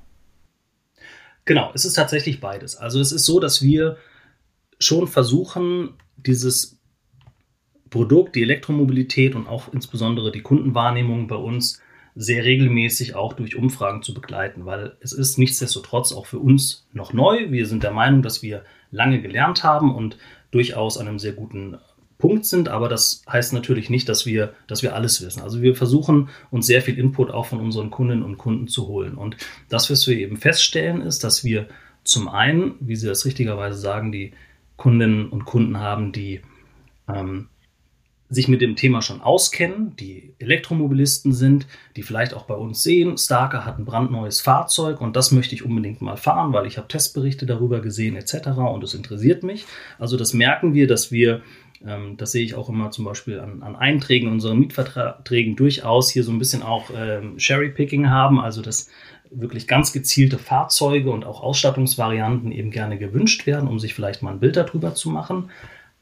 Genau, 1.47 1.71
es 1.75 1.85
ist 1.85 1.95
tatsächlich 1.95 2.41
beides. 2.41 2.77
Also 2.77 3.01
es 3.01 3.13
ist 3.13 3.25
so, 3.25 3.41
dass 3.41 3.63
wir 3.63 3.97
schon 4.79 5.07
versuchen, 5.07 5.95
dieses 6.17 6.79
Produkt, 7.89 8.35
die 8.35 8.43
Elektromobilität 8.43 9.35
und 9.35 9.47
auch 9.47 9.73
insbesondere 9.73 10.33
die 10.33 10.43
Kundenwahrnehmung 10.43 11.29
bei 11.29 11.37
uns 11.37 11.81
sehr 12.17 12.45
regelmäßig 12.45 13.15
auch 13.15 13.35
durch 13.35 13.57
Umfragen 13.57 14.03
zu 14.03 14.13
begleiten, 14.13 14.67
weil 14.67 14.97
es 15.01 15.13
ist 15.13 15.39
nichtsdestotrotz 15.39 16.13
auch 16.13 16.27
für 16.27 16.39
uns 16.41 16.87
noch 16.93 17.13
neu. 17.13 17.51
Wir 17.53 17.67
sind 17.67 17.85
der 17.85 17.93
Meinung, 17.93 18.23
dass 18.23 18.43
wir 18.43 18.65
lange 18.91 19.23
gelernt 19.23 19.63
haben 19.63 19.95
und 19.95 20.19
durchaus 20.51 20.99
an 20.99 21.07
einem 21.07 21.19
sehr 21.19 21.35
guten 21.35 21.79
Punkt 22.19 22.47
sind, 22.47 22.69
aber 22.69 22.89
das 22.89 23.23
heißt 23.31 23.53
natürlich 23.53 23.91
nicht, 23.91 24.09
dass 24.09 24.25
wir, 24.25 24.55
dass 24.67 24.83
wir 24.83 24.95
alles 24.95 25.25
wissen. 25.25 25.43
Also 25.43 25.61
wir 25.61 25.75
versuchen 25.75 26.31
uns 26.51 26.67
sehr 26.67 26.81
viel 26.81 26.99
Input 26.99 27.31
auch 27.31 27.47
von 27.47 27.61
unseren 27.61 27.91
Kundinnen 27.91 28.25
und 28.25 28.39
Kunden 28.39 28.69
zu 28.69 28.87
holen. 28.87 29.15
Und 29.15 29.37
das, 29.69 29.91
was 29.91 30.07
wir 30.07 30.17
eben 30.17 30.37
feststellen, 30.39 31.03
ist, 31.03 31.25
dass 31.25 31.45
wir 31.45 31.69
zum 32.05 32.29
einen, 32.29 32.77
wie 32.81 32.97
Sie 32.97 33.07
das 33.07 33.25
richtigerweise 33.27 33.79
sagen, 33.79 34.13
die 34.13 34.33
Kundinnen 34.77 35.29
und 35.29 35.45
Kunden 35.45 35.79
haben, 35.79 36.13
die 36.13 36.41
ähm, 37.09 37.49
sich 38.29 38.49
mit 38.49 38.61
dem 38.61 38.75
Thema 38.75 39.03
schon 39.03 39.21
auskennen, 39.21 39.95
die 39.97 40.35
Elektromobilisten 40.39 41.33
sind, 41.33 41.67
die 41.95 42.03
vielleicht 42.03 42.35
auch 42.35 42.45
bei 42.45 42.55
uns 42.55 42.83
sehen, 42.83 43.17
Starker 43.19 43.65
hat 43.65 43.79
ein 43.79 43.85
brandneues 43.85 44.41
Fahrzeug 44.41 45.01
und 45.01 45.15
das 45.15 45.31
möchte 45.31 45.55
ich 45.55 45.65
unbedingt 45.65 46.03
mal 46.03 46.17
fahren, 46.17 46.53
weil 46.53 46.67
ich 46.67 46.77
habe 46.77 46.89
Testberichte 46.89 47.47
darüber 47.47 47.81
gesehen 47.81 48.17
etc. 48.17 48.49
und 48.49 48.83
es 48.83 48.95
interessiert 48.95 49.45
mich. 49.45 49.65
Also 49.99 50.17
das 50.17 50.35
merken 50.35 50.75
wir, 50.75 50.89
dass 50.89 51.13
wir, 51.13 51.43
ähm, 51.85 52.17
das 52.17 52.33
sehe 52.33 52.45
ich 52.45 52.55
auch 52.55 52.69
immer 52.69 52.91
zum 52.91 53.05
Beispiel 53.05 53.41
an, 53.41 53.63
an 53.63 53.77
Einträgen 53.77 54.31
unserer 54.31 54.55
Mietverträgen 54.55 55.57
durchaus 55.57 56.11
hier 56.11 56.23
so 56.23 56.33
ein 56.33 56.39
bisschen 56.39 56.63
auch 56.63 56.91
ähm, 56.95 57.37
Cherry-Picking 57.39 58.09
haben, 58.09 58.41
also 58.41 58.63
dass 58.63 58.89
wirklich 59.31 59.67
ganz 59.67 59.93
gezielte 59.93 60.39
Fahrzeuge 60.39 61.11
und 61.11 61.25
auch 61.25 61.43
Ausstattungsvarianten 61.43 62.53
eben 62.53 62.71
gerne 62.71 62.99
gewünscht 62.99 63.47
werden, 63.47 63.69
um 63.69 63.79
sich 63.79 63.95
vielleicht 63.95 64.23
mal 64.23 64.31
ein 64.33 64.41
Bild 64.41 64.57
darüber 64.57 64.95
zu 64.95 65.11
machen. 65.11 65.51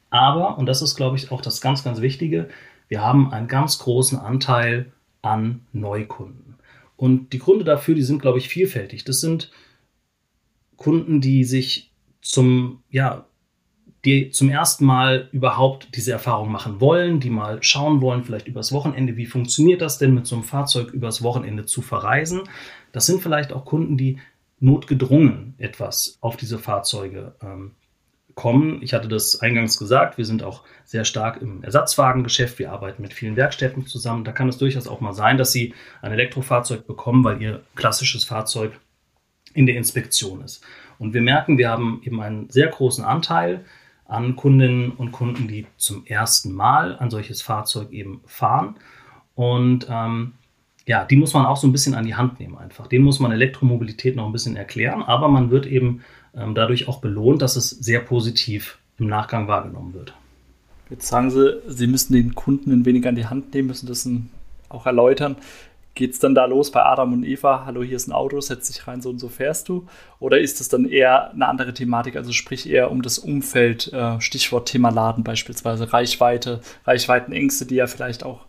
Aber, 0.09 0.57
und 0.57 0.67
das 0.67 0.81
ist, 0.81 0.95
glaube 0.95 1.17
ich, 1.17 1.31
auch 1.31 1.41
das 1.41 1.61
ganz, 1.61 1.83
ganz 1.83 2.01
Wichtige, 2.01 2.49
wir 2.87 3.01
haben 3.01 3.33
einen 3.33 3.47
ganz 3.47 3.79
großen 3.79 4.19
Anteil 4.19 4.91
an 5.21 5.61
Neukunden. 5.73 6.55
Und 6.95 7.33
die 7.33 7.39
Gründe 7.39 7.65
dafür, 7.65 7.95
die 7.95 8.03
sind, 8.03 8.21
glaube 8.21 8.37
ich, 8.37 8.47
vielfältig. 8.47 9.03
Das 9.03 9.19
sind 9.19 9.51
Kunden, 10.77 11.19
die 11.19 11.43
sich 11.43 11.91
zum, 12.21 12.83
ja, 12.89 13.25
die 14.05 14.29
zum 14.29 14.49
ersten 14.49 14.85
Mal 14.85 15.29
überhaupt 15.31 15.89
diese 15.95 16.11
Erfahrung 16.11 16.51
machen 16.51 16.79
wollen, 16.79 17.19
die 17.19 17.31
mal 17.31 17.61
schauen 17.63 18.01
wollen, 18.01 18.23
vielleicht 18.23 18.47
übers 18.47 18.71
Wochenende, 18.71 19.17
wie 19.17 19.25
funktioniert 19.25 19.81
das 19.81 19.97
denn 19.97 20.13
mit 20.13 20.27
so 20.27 20.35
einem 20.35 20.43
Fahrzeug 20.43 20.91
übers 20.91 21.23
Wochenende 21.23 21.65
zu 21.65 21.81
verreisen. 21.81 22.43
Das 22.91 23.07
sind 23.07 23.21
vielleicht 23.21 23.51
auch 23.51 23.65
Kunden, 23.65 23.97
die 23.97 24.19
notgedrungen 24.59 25.55
etwas 25.57 26.17
auf 26.21 26.37
diese 26.37 26.59
Fahrzeuge 26.59 27.35
ähm, 27.41 27.71
kommen. 28.35 28.81
Ich 28.81 28.93
hatte 28.93 29.07
das 29.07 29.39
eingangs 29.39 29.79
gesagt, 29.79 30.17
wir 30.17 30.25
sind 30.25 30.43
auch 30.43 30.63
sehr 30.83 31.05
stark 31.05 31.41
im 31.41 31.63
Ersatzwagengeschäft. 31.63 32.59
Wir 32.59 32.71
arbeiten 32.71 33.01
mit 33.01 33.13
vielen 33.13 33.35
Werkstätten 33.35 33.87
zusammen. 33.87 34.23
Da 34.23 34.31
kann 34.31 34.49
es 34.49 34.57
durchaus 34.57 34.87
auch 34.87 35.01
mal 35.01 35.13
sein, 35.13 35.37
dass 35.37 35.51
Sie 35.51 35.73
ein 36.01 36.11
Elektrofahrzeug 36.11 36.85
bekommen, 36.85 37.23
weil 37.23 37.41
Ihr 37.41 37.63
klassisches 37.75 38.23
Fahrzeug 38.25 38.73
in 39.53 39.65
der 39.65 39.75
Inspektion 39.75 40.41
ist. 40.41 40.63
Und 40.99 41.13
wir 41.13 41.21
merken, 41.21 41.57
wir 41.57 41.69
haben 41.69 42.01
eben 42.03 42.21
einen 42.21 42.49
sehr 42.49 42.67
großen 42.67 43.03
Anteil 43.03 43.65
an 44.07 44.35
Kundinnen 44.35 44.91
und 44.91 45.11
Kunden, 45.11 45.47
die 45.47 45.65
zum 45.77 46.05
ersten 46.05 46.53
Mal 46.53 46.97
ein 46.97 47.09
solches 47.09 47.41
Fahrzeug 47.41 47.91
eben 47.91 48.21
fahren. 48.25 48.75
Und 49.33 49.87
ähm, 49.89 50.33
ja, 50.85 51.03
die 51.03 51.15
muss 51.15 51.33
man 51.33 51.45
auch 51.45 51.57
so 51.57 51.67
ein 51.67 51.71
bisschen 51.71 51.95
an 51.95 52.05
die 52.05 52.15
Hand 52.15 52.39
nehmen 52.39 52.57
einfach. 52.57 52.87
Den 52.87 53.01
muss 53.01 53.19
man 53.19 53.31
Elektromobilität 53.31 54.15
noch 54.15 54.25
ein 54.25 54.31
bisschen 54.31 54.55
erklären, 54.55 55.01
aber 55.01 55.27
man 55.27 55.49
wird 55.49 55.65
eben 55.65 56.01
ähm, 56.35 56.53
dadurch 56.53 56.87
auch 56.87 56.99
belohnt, 56.99 57.41
dass 57.41 57.55
es 57.55 57.69
sehr 57.69 57.99
positiv 57.99 58.77
im 58.99 59.07
Nachgang 59.07 59.47
wahrgenommen 59.47 59.93
wird. 59.93 60.13
Jetzt 60.89 61.07
sagen 61.07 61.31
Sie, 61.31 61.59
Sie 61.67 61.87
müssen 61.87 62.13
den 62.13 62.35
Kunden 62.35 62.71
ein 62.71 62.85
wenig 62.85 63.07
an 63.07 63.15
die 63.15 63.25
Hand 63.25 63.53
nehmen, 63.53 63.69
müssen 63.69 63.87
das 63.87 64.07
auch 64.69 64.85
erläutern. 64.85 65.35
Geht 65.95 66.11
es 66.11 66.19
dann 66.19 66.35
da 66.35 66.43
los 66.43 66.71
bei 66.71 66.83
Adam 66.83 67.13
und 67.13 67.23
Eva? 67.23 67.63
Hallo, 67.65 67.81
hier 67.81 67.95
ist 67.95 68.07
ein 68.07 68.11
Auto, 68.11 68.41
setz 68.41 68.67
dich 68.67 68.85
rein, 68.85 69.01
so 69.01 69.09
und 69.09 69.19
so 69.19 69.29
fährst 69.29 69.69
du? 69.69 69.87
Oder 70.19 70.39
ist 70.39 70.59
das 70.59 70.67
dann 70.67 70.83
eher 70.83 71.31
eine 71.31 71.47
andere 71.47 71.73
Thematik, 71.73 72.17
also 72.17 72.33
sprich 72.33 72.69
eher 72.69 72.91
um 72.91 73.01
das 73.01 73.17
Umfeld, 73.17 73.93
äh, 73.93 74.19
Stichwort 74.19 74.67
Thema 74.67 74.89
Laden 74.89 75.23
beispielsweise, 75.23 75.93
Reichweite, 75.93 76.59
Reichweitenängste, 76.83 77.65
die 77.65 77.75
ja 77.75 77.87
vielleicht 77.87 78.25
auch 78.25 78.45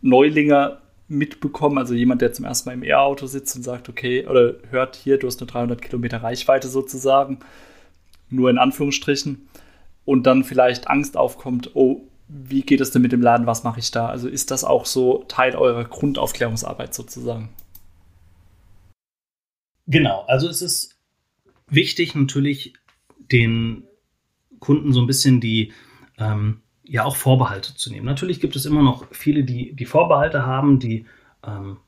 Neulinge 0.00 0.78
mitbekommen, 1.06 1.76
also 1.76 1.92
jemand, 1.92 2.22
der 2.22 2.32
zum 2.32 2.46
ersten 2.46 2.70
Mal 2.70 2.74
im 2.74 2.82
E-Auto 2.82 3.26
sitzt 3.26 3.54
und 3.56 3.62
sagt, 3.62 3.90
okay, 3.90 4.26
oder 4.26 4.54
hört 4.70 4.96
hier, 4.96 5.18
du 5.18 5.26
hast 5.26 5.42
eine 5.42 5.50
300 5.50 5.82
Kilometer 5.82 6.22
Reichweite 6.22 6.68
sozusagen, 6.68 7.40
nur 8.30 8.48
in 8.48 8.56
Anführungsstrichen, 8.56 9.48
und 10.06 10.26
dann 10.26 10.44
vielleicht 10.44 10.88
Angst 10.88 11.18
aufkommt, 11.18 11.72
oh, 11.74 12.08
wie 12.28 12.62
geht 12.62 12.80
es 12.80 12.90
denn 12.90 13.02
mit 13.02 13.12
dem 13.12 13.22
Laden, 13.22 13.46
was 13.46 13.64
mache 13.64 13.80
ich 13.80 13.90
da? 13.90 14.06
Also 14.06 14.28
ist 14.28 14.50
das 14.50 14.64
auch 14.64 14.86
so 14.86 15.24
Teil 15.28 15.56
eurer 15.56 15.84
Grundaufklärungsarbeit 15.84 16.94
sozusagen? 16.94 17.50
Genau, 19.86 20.24
also 20.26 20.48
es 20.48 20.62
ist 20.62 20.96
wichtig 21.68 22.14
natürlich 22.14 22.74
den 23.32 23.84
Kunden 24.58 24.92
so 24.92 25.00
ein 25.00 25.06
bisschen 25.06 25.40
die 25.40 25.72
ähm, 26.18 26.62
ja 26.84 27.04
auch 27.04 27.16
Vorbehalte 27.16 27.74
zu 27.76 27.90
nehmen. 27.90 28.06
Natürlich 28.06 28.40
gibt 28.40 28.56
es 28.56 28.66
immer 28.66 28.82
noch 28.82 29.06
viele, 29.10 29.44
die 29.44 29.74
die 29.74 29.84
Vorbehalte 29.84 30.46
haben, 30.46 30.78
die 30.78 31.06
ähm, 31.46 31.78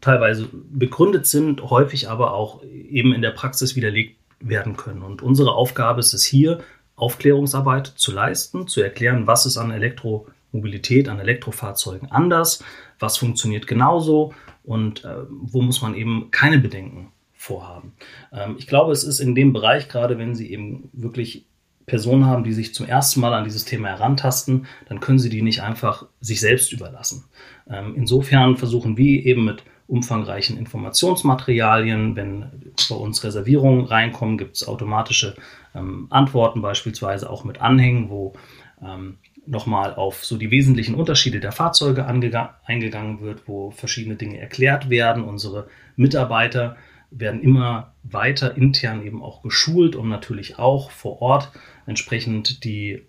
teilweise 0.00 0.48
begründet 0.52 1.26
sind, 1.26 1.62
häufig 1.62 2.08
aber 2.08 2.34
auch 2.34 2.62
eben 2.64 3.12
in 3.12 3.22
der 3.22 3.30
Praxis 3.30 3.76
widerlegt 3.76 4.18
werden 4.40 4.76
können. 4.76 5.02
Und 5.02 5.22
unsere 5.22 5.54
Aufgabe 5.54 6.00
ist 6.00 6.12
es 6.12 6.24
hier, 6.24 6.60
Aufklärungsarbeit 6.96 7.86
zu 7.86 8.12
leisten, 8.12 8.68
zu 8.68 8.80
erklären, 8.82 9.26
was 9.26 9.46
ist 9.46 9.56
an 9.56 9.70
Elektromobilität, 9.70 11.08
an 11.08 11.20
Elektrofahrzeugen 11.20 12.10
anders, 12.10 12.62
was 12.98 13.16
funktioniert 13.16 13.66
genauso 13.66 14.34
und 14.64 15.04
äh, 15.04 15.16
wo 15.28 15.62
muss 15.62 15.82
man 15.82 15.94
eben 15.94 16.30
keine 16.30 16.58
Bedenken 16.58 17.12
vorhaben. 17.34 17.94
Ähm, 18.32 18.56
ich 18.58 18.66
glaube, 18.66 18.92
es 18.92 19.04
ist 19.04 19.20
in 19.20 19.34
dem 19.34 19.52
Bereich, 19.52 19.88
gerade 19.88 20.18
wenn 20.18 20.34
Sie 20.34 20.50
eben 20.52 20.90
wirklich 20.92 21.46
Personen 21.86 22.26
haben, 22.26 22.44
die 22.44 22.52
sich 22.52 22.74
zum 22.74 22.86
ersten 22.86 23.20
Mal 23.20 23.34
an 23.34 23.44
dieses 23.44 23.64
Thema 23.64 23.88
herantasten, 23.88 24.66
dann 24.88 25.00
können 25.00 25.18
sie 25.18 25.30
die 25.30 25.42
nicht 25.42 25.62
einfach 25.62 26.06
sich 26.20 26.40
selbst 26.40 26.72
überlassen. 26.72 27.24
Ähm, 27.68 27.94
insofern 27.96 28.56
versuchen 28.56 28.96
wir 28.96 29.26
eben 29.26 29.44
mit 29.44 29.64
umfangreichen 29.86 30.56
Informationsmaterialien, 30.56 32.16
wenn 32.16 32.74
bei 32.88 32.94
uns 32.94 33.24
Reservierungen 33.24 33.84
reinkommen, 33.84 34.38
gibt 34.38 34.56
es 34.56 34.66
automatische 34.66 35.36
ähm, 35.74 36.06
Antworten, 36.10 36.62
beispielsweise 36.62 37.28
auch 37.28 37.44
mit 37.44 37.60
Anhängen, 37.60 38.08
wo 38.08 38.34
ähm, 38.82 39.18
nochmal 39.46 39.94
auf 39.94 40.24
so 40.24 40.36
die 40.36 40.50
wesentlichen 40.50 40.94
Unterschiede 40.94 41.40
der 41.40 41.52
Fahrzeuge 41.52 42.06
eingegangen 42.06 43.20
wird, 43.20 43.48
wo 43.48 43.70
verschiedene 43.70 44.16
Dinge 44.16 44.38
erklärt 44.38 44.88
werden. 44.88 45.24
Unsere 45.24 45.68
Mitarbeiter 45.96 46.76
werden 47.10 47.42
immer 47.42 47.92
weiter 48.02 48.56
intern 48.56 49.04
eben 49.04 49.22
auch 49.22 49.42
geschult, 49.42 49.96
um 49.96 50.08
natürlich 50.08 50.58
auch 50.58 50.90
vor 50.90 51.20
Ort 51.20 51.52
entsprechend 51.86 52.64
die 52.64 53.02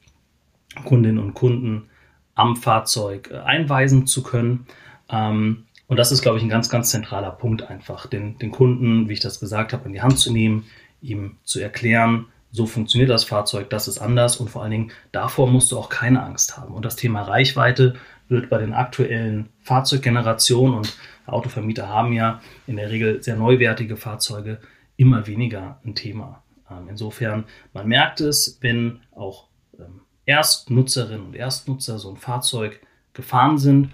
Kundinnen 0.83 1.19
und 1.19 1.33
Kunden 1.33 1.89
am 2.35 2.55
Fahrzeug 2.55 3.29
äh, 3.31 3.37
einweisen 3.37 4.07
zu 4.07 4.23
können. 4.23 4.65
Ähm, 5.09 5.65
und 5.87 5.97
das 5.97 6.11
ist, 6.11 6.21
glaube 6.21 6.37
ich, 6.37 6.43
ein 6.43 6.49
ganz, 6.49 6.69
ganz 6.69 6.89
zentraler 6.89 7.31
Punkt 7.31 7.69
einfach, 7.69 8.07
den, 8.07 8.37
den 8.37 8.51
Kunden, 8.51 9.09
wie 9.09 9.13
ich 9.13 9.19
das 9.19 9.39
gesagt 9.39 9.73
habe, 9.73 9.85
in 9.85 9.93
die 9.93 10.01
Hand 10.01 10.19
zu 10.19 10.31
nehmen, 10.31 10.65
ihm 11.01 11.37
zu 11.43 11.59
erklären, 11.59 12.27
so 12.51 12.67
funktioniert 12.67 13.09
das 13.09 13.23
Fahrzeug, 13.23 13.69
das 13.71 13.87
ist 13.87 13.97
anders 13.97 14.37
und 14.37 14.49
vor 14.49 14.61
allen 14.61 14.71
Dingen 14.71 14.91
davor 15.11 15.49
musst 15.49 15.71
du 15.71 15.77
auch 15.77 15.89
keine 15.89 16.21
Angst 16.21 16.55
haben. 16.55 16.73
Und 16.75 16.85
das 16.85 16.95
Thema 16.95 17.23
Reichweite 17.23 17.95
wird 18.29 18.49
bei 18.49 18.59
den 18.59 18.73
aktuellen 18.73 19.49
Fahrzeuggenerationen 19.61 20.77
und 20.77 20.95
Autovermieter 21.25 21.89
haben 21.89 22.13
ja 22.13 22.41
in 22.67 22.75
der 22.75 22.91
Regel 22.91 23.23
sehr 23.23 23.35
neuwertige 23.35 23.97
Fahrzeuge 23.97 24.59
immer 24.97 25.25
weniger 25.25 25.79
ein 25.83 25.95
Thema. 25.95 26.43
Ähm, 26.69 26.89
insofern, 26.89 27.45
man 27.73 27.87
merkt 27.87 28.21
es, 28.21 28.59
wenn 28.61 29.01
auch 29.11 29.47
ähm, 29.79 30.01
Erstnutzerinnen 30.25 31.25
und 31.25 31.35
Erstnutzer 31.35 31.97
so 31.97 32.11
ein 32.11 32.17
Fahrzeug 32.17 32.79
gefahren 33.13 33.57
sind, 33.57 33.89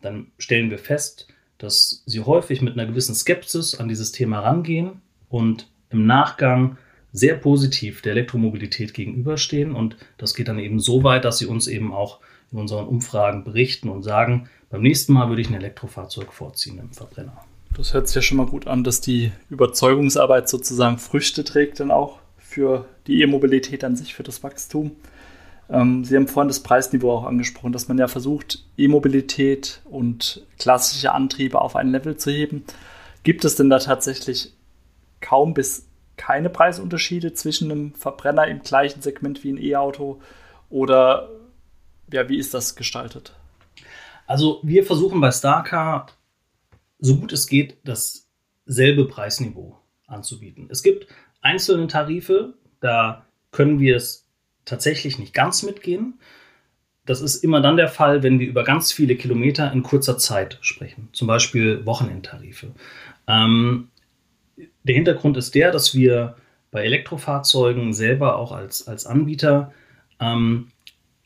dann 0.00 0.28
stellen 0.38 0.70
wir 0.70 0.78
fest, 0.78 1.28
dass 1.58 2.02
sie 2.06 2.20
häufig 2.20 2.62
mit 2.62 2.74
einer 2.74 2.86
gewissen 2.86 3.14
Skepsis 3.14 3.74
an 3.74 3.88
dieses 3.88 4.12
Thema 4.12 4.40
rangehen 4.40 5.02
und 5.28 5.68
im 5.90 6.06
Nachgang 6.06 6.78
sehr 7.12 7.34
positiv 7.34 8.02
der 8.02 8.12
Elektromobilität 8.12 8.94
gegenüberstehen. 8.94 9.74
Und 9.74 9.96
das 10.16 10.34
geht 10.34 10.48
dann 10.48 10.58
eben 10.58 10.80
so 10.80 11.02
weit, 11.02 11.24
dass 11.24 11.38
sie 11.38 11.46
uns 11.46 11.66
eben 11.66 11.92
auch 11.92 12.20
in 12.52 12.58
unseren 12.58 12.86
Umfragen 12.86 13.44
berichten 13.44 13.88
und 13.88 14.02
sagen, 14.02 14.48
beim 14.70 14.82
nächsten 14.82 15.12
Mal 15.12 15.28
würde 15.28 15.42
ich 15.42 15.48
ein 15.48 15.54
Elektrofahrzeug 15.54 16.32
vorziehen 16.32 16.78
im 16.78 16.92
Verbrenner. 16.92 17.44
Das 17.76 17.94
hört 17.94 18.08
sich 18.08 18.16
ja 18.16 18.22
schon 18.22 18.38
mal 18.38 18.46
gut 18.46 18.66
an, 18.66 18.84
dass 18.84 19.00
die 19.00 19.32
Überzeugungsarbeit 19.48 20.48
sozusagen 20.48 20.98
Früchte 20.98 21.44
trägt 21.44 21.80
dann 21.80 21.90
auch 21.90 22.18
für 22.38 22.86
die 23.06 23.22
E-Mobilität 23.22 23.84
an 23.84 23.96
sich, 23.96 24.14
für 24.14 24.22
das 24.22 24.42
Wachstum. 24.42 24.92
Ähm, 25.70 26.04
Sie 26.04 26.16
haben 26.16 26.28
vorhin 26.28 26.48
das 26.48 26.62
Preisniveau 26.62 27.12
auch 27.12 27.24
angesprochen, 27.24 27.72
dass 27.72 27.88
man 27.88 27.98
ja 27.98 28.08
versucht, 28.08 28.64
E-Mobilität 28.76 29.82
und 29.84 30.44
klassische 30.58 31.12
Antriebe 31.12 31.60
auf 31.60 31.76
ein 31.76 31.90
Level 31.90 32.16
zu 32.16 32.30
heben. 32.30 32.64
Gibt 33.22 33.44
es 33.44 33.56
denn 33.56 33.70
da 33.70 33.78
tatsächlich 33.78 34.52
kaum 35.20 35.54
bis 35.54 35.86
keine 36.16 36.50
Preisunterschiede 36.50 37.32
zwischen 37.34 37.70
einem 37.70 37.94
Verbrenner 37.94 38.46
im 38.46 38.62
gleichen 38.62 39.00
Segment 39.00 39.44
wie 39.44 39.52
ein 39.52 39.62
E-Auto? 39.62 40.20
Oder 40.68 41.30
ja, 42.12 42.28
wie 42.28 42.38
ist 42.38 42.52
das 42.54 42.74
gestaltet? 42.74 43.34
Also 44.26 44.60
wir 44.62 44.84
versuchen 44.84 45.20
bei 45.20 45.30
Starcar 45.30 46.06
so 47.00 47.16
gut 47.16 47.32
es 47.32 47.46
geht 47.46 47.78
dasselbe 47.84 49.06
Preisniveau 49.06 49.78
anzubieten. 50.06 50.68
Es 50.70 50.82
gibt 50.82 51.06
einzelne 51.40 51.86
Tarife, 51.86 52.54
da 52.80 53.24
können 53.50 53.80
wir 53.80 53.96
es 53.96 54.29
tatsächlich 54.70 55.18
nicht 55.18 55.34
ganz 55.34 55.62
mitgehen. 55.62 56.14
Das 57.04 57.20
ist 57.20 57.42
immer 57.42 57.60
dann 57.60 57.76
der 57.76 57.88
Fall, 57.88 58.22
wenn 58.22 58.38
wir 58.38 58.46
über 58.46 58.62
ganz 58.64 58.92
viele 58.92 59.16
Kilometer 59.16 59.72
in 59.72 59.82
kurzer 59.82 60.16
Zeit 60.16 60.58
sprechen, 60.60 61.08
zum 61.12 61.26
Beispiel 61.26 61.84
Wochenendtarife. 61.84 62.68
Ähm, 63.26 63.88
der 64.84 64.94
Hintergrund 64.94 65.36
ist 65.36 65.54
der, 65.54 65.72
dass 65.72 65.94
wir 65.94 66.36
bei 66.70 66.84
Elektrofahrzeugen 66.84 67.92
selber 67.92 68.36
auch 68.36 68.52
als, 68.52 68.86
als 68.86 69.06
Anbieter 69.06 69.72
ähm, 70.20 70.68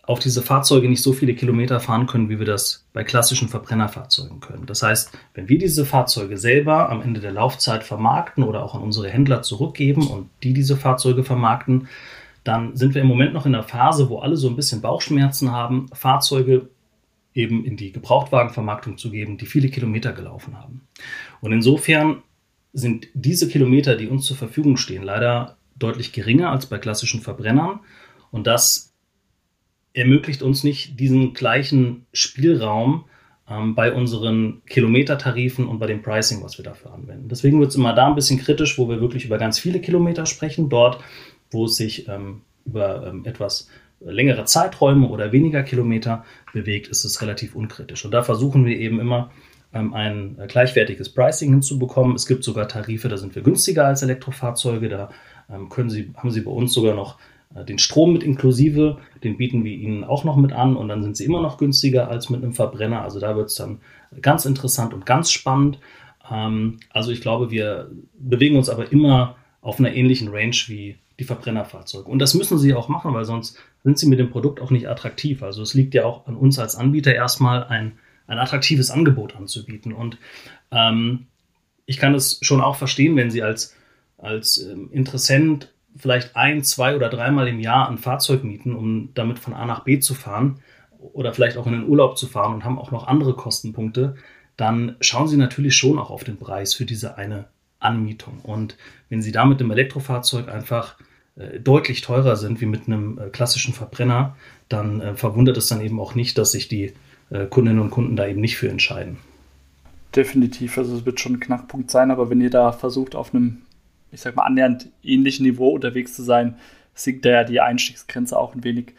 auf 0.07 0.19
diese 0.19 0.43
Fahrzeuge 0.43 0.89
nicht 0.89 1.03
so 1.03 1.13
viele 1.13 1.35
Kilometer 1.35 1.81
fahren 1.81 2.07
können, 2.07 2.29
wie 2.29 2.39
wir 2.39 2.47
das 2.47 2.85
bei 2.93 3.05
klassischen 3.05 3.49
Verbrennerfahrzeugen 3.49 4.41
können. 4.41 4.67
Das 4.67 4.83
heißt, 4.83 5.13
wenn 5.33 5.49
wir 5.49 5.59
diese 5.59 5.87
Fahrzeuge 5.87 6.37
selber 6.37 6.91
am 6.91 7.01
Ende 7.01 7.21
der 7.21 7.33
Laufzeit 7.33 7.85
vermarkten 7.85 8.45
oder 8.45 8.63
auch 8.63 8.75
an 8.75 8.83
unsere 8.83 9.09
Händler 9.09 9.43
zurückgeben 9.43 10.07
und 10.07 10.29
die 10.43 10.53
diese 10.53 10.77
Fahrzeuge 10.77 11.25
vermarkten, 11.25 11.89
dann 12.45 12.77
sind 12.77 12.95
wir 12.95 13.03
im 13.03 13.09
Moment 13.09 13.33
noch 13.33 13.47
in 13.47 13.53
der 13.53 13.63
Phase, 13.63 14.09
wo 14.11 14.19
alle 14.19 14.37
so 14.37 14.49
ein 14.49 14.57
bisschen 14.57 14.81
Bauchschmerzen 14.83 15.51
haben, 15.51 15.87
Fahrzeuge 15.93 16.69
eben 17.33 17.65
in 17.65 17.77
die 17.77 17.91
Gebrauchtwagenvermarktung 17.91 18.97
zu 18.97 19.11
geben, 19.11 19.39
die 19.39 19.47
viele 19.47 19.69
Kilometer 19.69 20.13
gelaufen 20.13 20.57
haben. 20.57 20.83
Und 21.41 21.53
insofern 21.53 22.23
sind 22.73 23.09
diese 23.15 23.49
Kilometer, 23.49 23.97
die 23.97 24.09
uns 24.09 24.27
zur 24.27 24.37
Verfügung 24.37 24.77
stehen, 24.77 25.03
leider 25.03 25.57
deutlich 25.77 26.13
geringer 26.13 26.51
als 26.51 26.67
bei 26.67 26.79
klassischen 26.79 27.21
Verbrennern. 27.21 27.81
Und 28.31 28.47
das 28.47 28.95
ermöglicht 29.93 30.43
uns 30.43 30.65
nicht 30.65 30.99
diesen 31.01 31.35
gleichen 31.35 32.07
Spielraum 32.13 33.05
ähm, 33.49 33.75
bei 33.75 33.93
unseren 33.93 34.63
Kilometertarifen 34.67 35.67
und 35.67 35.79
bei 35.79 35.87
dem 35.87 36.03
Pricing, 36.03 36.43
was 36.43 36.59
wir 36.59 36.65
dafür 36.65 36.93
anwenden. 36.93 37.29
Deswegen 37.29 37.61
wird 37.61 37.71
es 37.71 37.77
immer 37.77 37.93
da 37.93 38.07
ein 38.07 38.15
bisschen 38.15 38.39
kritisch, 38.39 38.79
wo 38.79 38.89
wir 38.89 39.01
wirklich 39.01 39.25
über 39.25 39.39
ganz 39.39 39.59
viele 39.59 39.81
Kilometer 39.81 40.27
sprechen. 40.27 40.69
Dort, 40.69 41.03
wo 41.55 41.65
es 41.65 41.77
sich 41.77 42.09
ähm, 42.09 42.43
über 42.67 43.07
ähm, 43.07 43.25
etwas 43.25 43.69
längere 44.01 44.45
Zeiträume 44.45 45.09
oder 45.09 45.33
weniger 45.33 45.63
Kilometer 45.63 46.25
bewegt, 46.53 46.89
ist 46.89 47.05
es 47.05 47.23
relativ 47.23 47.55
unkritisch. 47.55 48.05
Und 48.05 48.11
da 48.11 48.23
versuchen 48.23 48.67
wir 48.67 48.79
eben 48.79 49.01
immer 49.01 49.31
ähm, 49.73 49.95
ein 49.95 50.39
äh, 50.39 50.47
gleichwertiges 50.47 51.09
Pricing 51.09 51.51
hinzubekommen. 51.51 52.15
Es 52.15 52.27
gibt 52.27 52.45
sogar 52.45 52.69
Tarife, 52.69 53.09
da 53.09 53.17
sind 53.17 53.35
wir 53.35 53.43
günstiger 53.43 53.87
als 53.87 54.03
Elektrofahrzeuge. 54.03 54.89
Da 54.89 55.11
ähm, 55.51 55.69
können 55.69 55.91
Sie, 55.91 56.13
haben 56.17 56.31
Sie 56.31 56.43
bei 56.43 56.51
uns 56.51 56.73
sogar 56.73 56.95
noch 56.95 57.19
äh, 57.55 57.65
den 57.65 57.79
Strom 57.79 58.13
mit 58.13 58.23
inklusive, 58.23 58.99
den 59.23 59.37
bieten 59.37 59.65
wir 59.65 59.73
Ihnen 59.73 60.05
auch 60.05 60.25
noch 60.25 60.37
mit 60.37 60.53
an 60.53 60.77
und 60.77 60.89
dann 60.89 61.03
sind 61.03 61.17
sie 61.17 61.25
immer 61.25 61.43
noch 61.43 61.59
günstiger 61.59 62.09
als 62.09 62.31
mit 62.31 62.43
einem 62.43 62.53
Verbrenner. 62.53 63.03
Also 63.03 63.21
da 63.21 63.37
wird 63.37 63.49
es 63.49 63.55
dann 63.57 63.81
ganz 64.21 64.45
interessant 64.45 64.95
und 64.95 65.07
ganz 65.07 65.31
spannend. 65.31 65.79
Ähm, 66.31 66.79
also 66.91 67.11
ich 67.11 67.21
glaube, 67.21 67.51
wir 67.51 67.91
bewegen 68.19 68.57
uns 68.57 68.69
aber 68.69 68.93
immer 68.93 69.37
auf 69.61 69.79
einer 69.79 69.95
ähnlichen 69.95 70.29
Range 70.29 70.57
wie 70.67 70.99
die 71.19 71.25
Verbrennerfahrzeuge. 71.25 72.09
Und 72.09 72.19
das 72.19 72.35
müssen 72.35 72.59
sie 72.59 72.75
auch 72.75 72.89
machen, 72.89 73.15
weil 73.15 73.25
sonst 73.25 73.59
sind 73.85 73.99
sie 73.99 74.07
mit 74.07 74.19
dem 74.19 74.31
Produkt 74.31 74.61
auch 74.61 74.71
nicht 74.71 74.89
attraktiv. 74.89 75.43
Also 75.43 75.63
es 75.63 75.75
liegt 75.75 75.95
ja 75.95 76.05
auch 76.05 76.27
an 76.27 76.37
uns 76.37 76.59
als 76.59 76.75
Anbieter 76.75 77.15
erstmal 77.15 77.65
ein, 77.65 77.99
ein 78.27 78.39
attraktives 78.39 78.91
Angebot 78.91 79.37
anzubieten. 79.37 79.93
Und 79.93 80.19
ähm, 80.71 81.27
ich 81.87 81.99
kann 81.99 82.15
es 82.15 82.39
schon 82.43 82.61
auch 82.61 82.77
verstehen, 82.77 83.17
wenn 83.17 83.31
Sie 83.31 83.43
als, 83.43 83.77
als 84.19 84.59
ähm, 84.59 84.91
Interessent 84.91 85.73
vielleicht 85.97 86.35
ein, 86.35 86.65
zwei 86.65 86.97
oder 86.97 87.09
dreimal 87.09 87.47
im 87.47 87.61
Jahr 87.61 87.89
ein 87.89 87.99
Fahrzeug 87.99 88.43
mieten, 88.43 88.75
um 88.75 89.11
damit 89.15 89.39
von 89.39 89.55
A 89.55 89.65
nach 89.67 89.85
B 89.85 90.01
zu 90.01 90.15
fahren 90.15 90.61
oder 90.99 91.33
vielleicht 91.33 91.57
auch 91.57 91.67
in 91.67 91.75
den 91.75 91.89
Urlaub 91.89 92.19
zu 92.19 92.27
fahren 92.27 92.55
und 92.55 92.65
haben 92.65 92.79
auch 92.79 92.91
noch 92.91 93.07
andere 93.07 93.35
Kostenpunkte, 93.35 94.17
dann 94.57 94.97
schauen 95.01 95.29
Sie 95.29 95.37
natürlich 95.37 95.77
schon 95.77 95.99
auch 95.99 96.11
auf 96.11 96.25
den 96.25 96.39
Preis 96.39 96.75
für 96.75 96.85
diese 96.85 97.17
eine 97.17 97.47
Anmietung. 97.79 98.41
Und 98.43 98.77
wenn 99.09 99.23
Sie 99.23 99.33
da 99.33 99.45
mit 99.45 99.61
einem 99.61 99.71
Elektrofahrzeug 99.71 100.49
einfach 100.49 100.97
deutlich 101.59 102.01
teurer 102.01 102.37
sind 102.37 102.61
wie 102.61 102.67
mit 102.67 102.87
einem 102.87 103.19
äh, 103.19 103.29
klassischen 103.31 103.75
Verbrenner, 103.75 104.37
dann 104.69 105.01
äh, 105.01 105.15
verwundert 105.15 105.57
es 105.57 105.67
dann 105.67 105.81
eben 105.81 106.01
auch 106.01 106.15
nicht, 106.15 106.39
dass 106.39 106.53
sich 106.53 106.69
die 106.69 106.93
äh, 107.31 107.47
Kundinnen 107.47 107.81
und 107.81 107.91
Kunden 107.91 108.17
da 108.17 108.27
eben 108.27 108.41
nicht 108.41 108.57
für 108.57 108.69
entscheiden. 108.69 109.19
Definitiv, 110.15 110.79
also 110.79 110.97
es 110.97 111.05
wird 111.05 111.19
schon 111.19 111.35
ein 111.35 111.41
Knackpunkt 111.41 111.91
sein, 111.91 112.13
aber 112.13 112.31
wenn 112.31 112.41
ihr 112.41 112.51
da 112.51 112.71
versucht, 112.71 113.17
auf 113.17 113.35
einem 113.35 113.63
ich 114.15 114.21
sag 114.21 114.37
mal, 114.37 114.45
annähernd 114.45 114.89
ähnlichen 115.03 115.45
Niveau 115.45 115.71
unterwegs 115.71 116.15
zu 116.15 116.23
sein, 116.23 116.57
sinkt 116.95 117.25
da 117.25 117.31
ja 117.31 117.45
die 117.45 117.61
Einstiegsgrenze 117.61 118.39
auch 118.39 118.55
ein 118.55 118.65
wenig. 118.65 118.95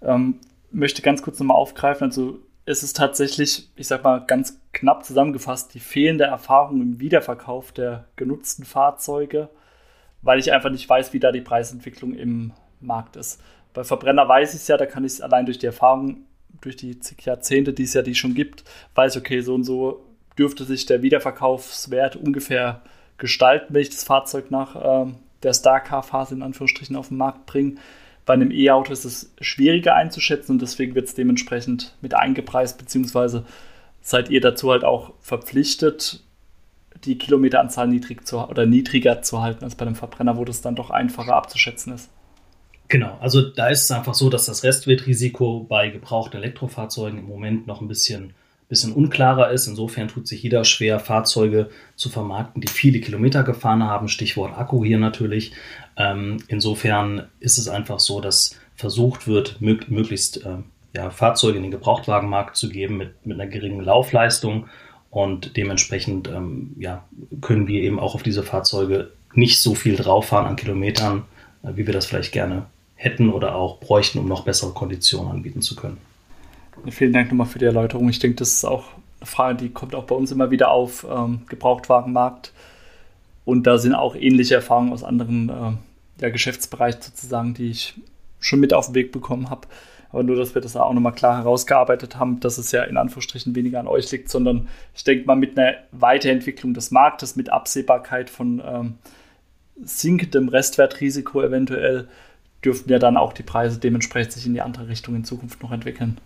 Ähm, 0.00 0.36
möchte 0.70 1.02
ganz 1.02 1.22
kurz 1.22 1.38
nochmal 1.40 1.56
aufgreifen, 1.56 2.04
also 2.04 2.38
es 2.64 2.82
ist 2.84 2.96
tatsächlich, 2.96 3.68
ich 3.74 3.88
sag 3.88 4.04
mal, 4.04 4.24
ganz 4.24 4.60
knapp 4.72 5.04
zusammengefasst, 5.04 5.74
die 5.74 5.80
fehlende 5.80 6.24
Erfahrung 6.24 6.80
im 6.80 7.00
Wiederverkauf 7.00 7.72
der 7.72 8.04
genutzten 8.14 8.64
Fahrzeuge, 8.64 9.48
weil 10.22 10.38
ich 10.38 10.52
einfach 10.52 10.70
nicht 10.70 10.88
weiß, 10.88 11.12
wie 11.12 11.20
da 11.20 11.32
die 11.32 11.40
Preisentwicklung 11.40 12.14
im 12.14 12.52
Markt 12.80 13.16
ist. 13.16 13.40
Bei 13.72 13.84
Verbrenner 13.84 14.28
weiß 14.28 14.54
ich 14.54 14.60
es 14.60 14.68
ja, 14.68 14.76
da 14.76 14.86
kann 14.86 15.04
ich 15.04 15.12
es 15.12 15.20
allein 15.20 15.46
durch 15.46 15.58
die 15.58 15.66
Erfahrung, 15.66 16.24
durch 16.60 16.76
die 16.76 16.98
zig 16.98 17.24
Jahrzehnte, 17.24 17.72
die 17.72 17.84
es 17.84 17.94
ja 17.94 18.02
die 18.02 18.14
schon 18.14 18.34
gibt, 18.34 18.64
weiß, 18.94 19.16
okay, 19.16 19.40
so 19.40 19.54
und 19.54 19.64
so 19.64 20.04
dürfte 20.38 20.64
sich 20.64 20.86
der 20.86 21.02
Wiederverkaufswert 21.02 22.16
ungefähr 22.16 22.82
gestalten, 23.18 23.74
wenn 23.74 23.82
ich 23.82 23.90
das 23.90 24.04
Fahrzeug 24.04 24.50
nach 24.50 25.06
äh, 25.06 25.12
der 25.42 25.52
Star-Car-Phase 25.52 26.34
in 26.34 26.42
Anführungsstrichen 26.42 26.96
auf 26.96 27.08
den 27.08 27.18
Markt 27.18 27.46
bringe. 27.46 27.76
Bei 28.26 28.34
einem 28.34 28.50
E-Auto 28.50 28.92
ist 28.92 29.04
es 29.04 29.32
schwieriger 29.40 29.94
einzuschätzen 29.94 30.52
und 30.52 30.62
deswegen 30.62 30.94
wird 30.94 31.06
es 31.06 31.14
dementsprechend 31.14 31.96
mit 32.00 32.14
eingepreist, 32.14 32.78
beziehungsweise 32.78 33.44
seid 34.02 34.30
ihr 34.30 34.40
dazu 34.40 34.70
halt 34.70 34.84
auch 34.84 35.12
verpflichtet, 35.20 36.22
die 37.04 37.18
Kilometeranzahl 37.18 37.88
niedrig 37.88 38.26
zu, 38.26 38.38
oder 38.38 38.66
niedriger 38.66 39.22
zu 39.22 39.40
halten 39.40 39.64
als 39.64 39.74
bei 39.74 39.86
einem 39.86 39.94
Verbrenner, 39.94 40.36
wo 40.36 40.44
das 40.44 40.60
dann 40.60 40.76
doch 40.76 40.90
einfacher 40.90 41.34
abzuschätzen 41.34 41.94
ist. 41.94 42.10
Genau, 42.88 43.16
also 43.20 43.42
da 43.42 43.68
ist 43.68 43.84
es 43.84 43.90
einfach 43.90 44.14
so, 44.14 44.30
dass 44.30 44.46
das 44.46 44.64
Restwertrisiko 44.64 45.64
bei 45.68 45.90
gebrauchten 45.90 46.36
Elektrofahrzeugen 46.36 47.20
im 47.20 47.26
Moment 47.26 47.66
noch 47.66 47.80
ein 47.80 47.88
bisschen 47.88 48.34
bisschen 48.70 48.92
unklarer 48.92 49.50
ist. 49.50 49.66
Insofern 49.66 50.08
tut 50.08 50.26
sich 50.26 50.42
jeder 50.42 50.64
schwer, 50.64 50.98
Fahrzeuge 51.00 51.68
zu 51.96 52.08
vermarkten, 52.08 52.62
die 52.62 52.68
viele 52.68 53.00
Kilometer 53.00 53.42
gefahren 53.42 53.82
haben. 53.82 54.08
Stichwort 54.08 54.56
Akku 54.56 54.82
hier 54.82 54.98
natürlich. 54.98 55.52
Ähm, 55.96 56.38
insofern 56.48 57.26
ist 57.40 57.58
es 57.58 57.68
einfach 57.68 58.00
so, 58.00 58.20
dass 58.20 58.56
versucht 58.76 59.26
wird, 59.26 59.60
mög 59.60 59.90
möglichst 59.90 60.46
äh, 60.46 60.58
ja, 60.96 61.10
Fahrzeuge 61.10 61.56
in 61.58 61.64
den 61.64 61.72
Gebrauchtwagenmarkt 61.72 62.56
zu 62.56 62.70
geben 62.70 62.96
mit, 62.96 63.26
mit 63.26 63.38
einer 63.38 63.50
geringen 63.50 63.84
Laufleistung. 63.84 64.68
Und 65.10 65.56
dementsprechend 65.56 66.28
ähm, 66.28 66.74
ja, 66.78 67.04
können 67.40 67.66
wir 67.66 67.82
eben 67.82 67.98
auch 67.98 68.14
auf 68.14 68.22
diese 68.22 68.42
Fahrzeuge 68.42 69.10
nicht 69.34 69.60
so 69.60 69.74
viel 69.74 69.96
drauffahren 69.96 70.46
an 70.46 70.56
Kilometern, 70.56 71.24
äh, 71.62 71.70
wie 71.74 71.86
wir 71.86 71.92
das 71.92 72.06
vielleicht 72.06 72.32
gerne 72.32 72.66
hätten 72.94 73.30
oder 73.30 73.54
auch 73.54 73.80
bräuchten, 73.80 74.18
um 74.18 74.28
noch 74.28 74.44
bessere 74.44 74.72
Konditionen 74.72 75.30
anbieten 75.30 75.62
zu 75.62 75.74
können. 75.74 75.96
Vielen 76.90 77.12
Dank 77.12 77.30
nochmal 77.30 77.46
für 77.46 77.58
die 77.58 77.64
Erläuterung. 77.64 78.08
Ich 78.08 78.18
denke, 78.18 78.36
das 78.36 78.52
ist 78.52 78.64
auch 78.64 78.84
eine 79.20 79.26
Frage, 79.26 79.58
die 79.58 79.70
kommt 79.70 79.94
auch 79.94 80.04
bei 80.04 80.14
uns 80.14 80.30
immer 80.30 80.50
wieder 80.50 80.70
auf, 80.70 81.06
ähm, 81.10 81.42
Gebrauchtwagenmarkt. 81.48 82.52
Und 83.44 83.66
da 83.66 83.78
sind 83.78 83.94
auch 83.94 84.14
ähnliche 84.14 84.54
Erfahrungen 84.54 84.92
aus 84.92 85.02
anderen 85.02 85.48
äh, 85.48 86.22
ja, 86.22 86.30
Geschäftsbereichen 86.30 87.02
sozusagen, 87.02 87.54
die 87.54 87.70
ich 87.70 87.94
schon 88.38 88.60
mit 88.60 88.72
auf 88.72 88.86
den 88.86 88.94
Weg 88.94 89.12
bekommen 89.12 89.50
habe. 89.50 89.66
Aber 90.12 90.22
nur, 90.22 90.36
dass 90.36 90.54
wir 90.54 90.62
das 90.62 90.76
auch 90.76 90.92
nochmal 90.92 91.12
klar 91.12 91.38
herausgearbeitet 91.38 92.16
haben, 92.16 92.40
dass 92.40 92.58
es 92.58 92.72
ja 92.72 92.82
in 92.82 92.96
Anführungsstrichen 92.96 93.54
weniger 93.54 93.78
an 93.78 93.86
euch 93.86 94.10
liegt, 94.10 94.28
sondern 94.28 94.68
ich 94.94 95.04
denke 95.04 95.26
mal 95.26 95.36
mit 95.36 95.58
einer 95.58 95.74
Weiterentwicklung 95.92 96.74
des 96.74 96.90
Marktes, 96.90 97.36
mit 97.36 97.50
Absehbarkeit 97.50 98.28
von 98.28 98.60
ähm, 98.64 98.94
sinkendem 99.82 100.48
Restwertrisiko 100.48 101.42
eventuell, 101.42 102.08
dürften 102.64 102.90
ja 102.90 102.98
dann 102.98 103.16
auch 103.16 103.32
die 103.32 103.42
Preise 103.42 103.78
dementsprechend 103.78 104.32
sich 104.32 104.46
in 104.46 104.54
die 104.54 104.60
andere 104.60 104.88
Richtung 104.88 105.14
in 105.14 105.24
Zukunft 105.24 105.62
noch 105.62 105.72
entwickeln. 105.72 106.18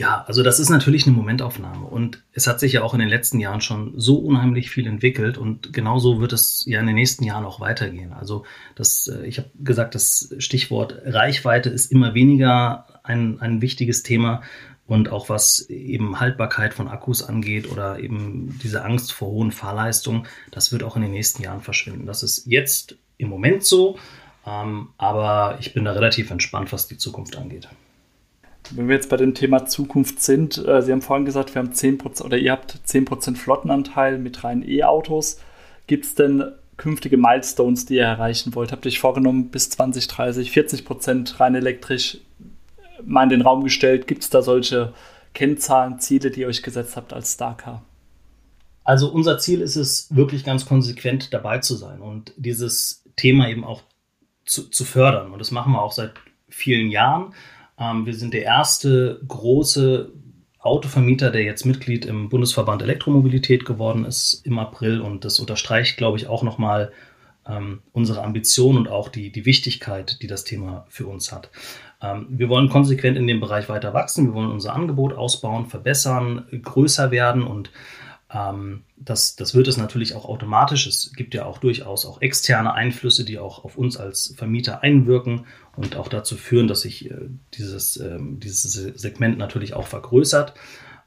Ja, 0.00 0.24
also 0.26 0.42
das 0.42 0.58
ist 0.58 0.70
natürlich 0.70 1.06
eine 1.06 1.14
Momentaufnahme 1.14 1.84
und 1.84 2.22
es 2.32 2.46
hat 2.46 2.58
sich 2.58 2.72
ja 2.72 2.82
auch 2.82 2.94
in 2.94 3.00
den 3.00 3.10
letzten 3.10 3.38
Jahren 3.38 3.60
schon 3.60 3.92
so 4.00 4.16
unheimlich 4.16 4.70
viel 4.70 4.86
entwickelt 4.86 5.36
und 5.36 5.74
genauso 5.74 6.22
wird 6.22 6.32
es 6.32 6.64
ja 6.66 6.80
in 6.80 6.86
den 6.86 6.94
nächsten 6.94 7.22
Jahren 7.22 7.44
auch 7.44 7.60
weitergehen. 7.60 8.14
Also 8.14 8.46
das, 8.74 9.08
äh, 9.08 9.26
ich 9.26 9.36
habe 9.36 9.50
gesagt, 9.56 9.94
das 9.94 10.34
Stichwort 10.38 11.02
Reichweite 11.04 11.68
ist 11.68 11.92
immer 11.92 12.14
weniger 12.14 12.86
ein, 13.02 13.42
ein 13.42 13.60
wichtiges 13.60 14.02
Thema 14.02 14.40
und 14.86 15.10
auch 15.10 15.28
was 15.28 15.68
eben 15.68 16.18
Haltbarkeit 16.18 16.72
von 16.72 16.88
Akkus 16.88 17.22
angeht 17.22 17.70
oder 17.70 17.98
eben 17.98 18.58
diese 18.62 18.82
Angst 18.82 19.12
vor 19.12 19.28
hohen 19.28 19.52
Fahrleistungen, 19.52 20.26
das 20.50 20.72
wird 20.72 20.82
auch 20.82 20.96
in 20.96 21.02
den 21.02 21.10
nächsten 21.10 21.42
Jahren 21.42 21.60
verschwinden. 21.60 22.06
Das 22.06 22.22
ist 22.22 22.46
jetzt 22.46 22.96
im 23.18 23.28
Moment 23.28 23.64
so, 23.64 23.98
ähm, 24.46 24.88
aber 24.96 25.58
ich 25.60 25.74
bin 25.74 25.84
da 25.84 25.92
relativ 25.92 26.30
entspannt, 26.30 26.72
was 26.72 26.88
die 26.88 26.96
Zukunft 26.96 27.36
angeht. 27.36 27.68
Wenn 28.72 28.88
wir 28.88 28.94
jetzt 28.94 29.08
bei 29.08 29.16
dem 29.16 29.34
Thema 29.34 29.66
Zukunft 29.66 30.22
sind, 30.22 30.58
äh, 30.58 30.82
Sie 30.82 30.92
haben 30.92 31.02
vorhin 31.02 31.24
gesagt, 31.24 31.54
wir 31.54 31.60
haben 31.60 31.72
10% 31.72 32.22
oder 32.22 32.38
ihr 32.38 32.52
habt 32.52 32.78
10% 32.86 33.36
Flottenanteil 33.36 34.18
mit 34.18 34.44
reinen 34.44 34.66
E-Autos. 34.66 35.38
Gibt 35.86 36.04
es 36.04 36.14
denn 36.14 36.44
künftige 36.76 37.16
Milestones, 37.16 37.86
die 37.86 37.96
ihr 37.96 38.04
erreichen 38.04 38.54
wollt? 38.54 38.72
Habt 38.72 38.86
ihr 38.86 38.90
euch 38.90 39.00
vorgenommen, 39.00 39.50
bis 39.50 39.70
2030 39.70 40.50
40% 40.50 41.40
rein 41.40 41.54
elektrisch 41.54 42.18
mal 43.04 43.24
in 43.24 43.28
den 43.28 43.42
Raum 43.42 43.64
gestellt? 43.64 44.06
Gibt 44.06 44.22
es 44.22 44.30
da 44.30 44.42
solche 44.42 44.92
Kennzahlen, 45.34 45.98
Ziele, 45.98 46.30
die 46.30 46.40
ihr 46.40 46.48
euch 46.48 46.62
gesetzt 46.62 46.96
habt 46.96 47.12
als 47.12 47.34
Starcar? 47.34 47.84
Also 48.84 49.12
unser 49.12 49.38
Ziel 49.38 49.60
ist 49.60 49.76
es, 49.76 50.08
wirklich 50.14 50.44
ganz 50.44 50.66
konsequent 50.66 51.32
dabei 51.32 51.58
zu 51.58 51.76
sein 51.76 52.00
und 52.00 52.32
dieses 52.36 53.04
Thema 53.16 53.48
eben 53.48 53.64
auch 53.64 53.82
zu, 54.44 54.68
zu 54.68 54.84
fördern. 54.84 55.32
Und 55.32 55.38
das 55.38 55.50
machen 55.50 55.72
wir 55.72 55.82
auch 55.82 55.92
seit 55.92 56.14
vielen 56.48 56.90
Jahren. 56.90 57.34
Ähm, 57.80 58.06
wir 58.06 58.14
sind 58.14 58.34
der 58.34 58.42
erste 58.42 59.20
große 59.26 60.12
Autovermieter, 60.60 61.30
der 61.30 61.42
jetzt 61.42 61.64
Mitglied 61.64 62.04
im 62.04 62.28
Bundesverband 62.28 62.82
Elektromobilität 62.82 63.64
geworden 63.64 64.04
ist 64.04 64.42
im 64.44 64.58
April. 64.58 65.00
Und 65.00 65.24
das 65.24 65.40
unterstreicht, 65.40 65.96
glaube 65.96 66.18
ich, 66.18 66.28
auch 66.28 66.42
nochmal 66.42 66.92
ähm, 67.48 67.80
unsere 67.92 68.22
Ambition 68.22 68.76
und 68.76 68.88
auch 68.88 69.08
die, 69.08 69.32
die 69.32 69.46
Wichtigkeit, 69.46 70.20
die 70.20 70.26
das 70.26 70.44
Thema 70.44 70.84
für 70.90 71.06
uns 71.06 71.32
hat. 71.32 71.50
Ähm, 72.02 72.26
wir 72.28 72.50
wollen 72.50 72.68
konsequent 72.68 73.16
in 73.16 73.26
dem 73.26 73.40
Bereich 73.40 73.70
weiter 73.70 73.94
wachsen. 73.94 74.26
Wir 74.26 74.34
wollen 74.34 74.52
unser 74.52 74.74
Angebot 74.74 75.14
ausbauen, 75.14 75.66
verbessern, 75.66 76.46
größer 76.62 77.10
werden 77.10 77.42
und 77.42 77.70
ähm, 78.32 78.84
das, 78.96 79.34
das 79.34 79.54
wird 79.54 79.66
es 79.66 79.76
natürlich 79.76 80.14
auch 80.14 80.24
automatisch. 80.24 80.86
Es 80.86 81.12
gibt 81.14 81.34
ja 81.34 81.44
auch 81.46 81.58
durchaus 81.58 82.06
auch 82.06 82.20
externe 82.20 82.74
Einflüsse, 82.74 83.24
die 83.24 83.38
auch 83.38 83.64
auf 83.64 83.76
uns 83.76 83.96
als 83.96 84.34
Vermieter 84.36 84.82
einwirken 84.82 85.46
und 85.76 85.96
auch 85.96 86.08
dazu 86.08 86.36
führen, 86.36 86.68
dass 86.68 86.82
sich 86.82 87.10
äh, 87.10 87.28
dieses, 87.54 87.96
äh, 87.96 88.18
dieses 88.20 88.72
Segment 88.72 89.38
natürlich 89.38 89.74
auch 89.74 89.86
vergrößert. 89.86 90.54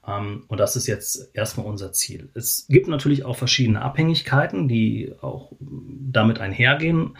Ähm, 0.05 0.43
und 0.47 0.59
das 0.59 0.75
ist 0.75 0.87
jetzt 0.87 1.29
erstmal 1.33 1.65
unser 1.65 1.93
Ziel. 1.93 2.29
Es 2.33 2.65
gibt 2.67 2.87
natürlich 2.87 3.23
auch 3.23 3.37
verschiedene 3.37 3.81
Abhängigkeiten, 3.81 4.67
die 4.67 5.13
auch 5.21 5.53
damit 5.59 6.39
einhergehen. 6.39 7.15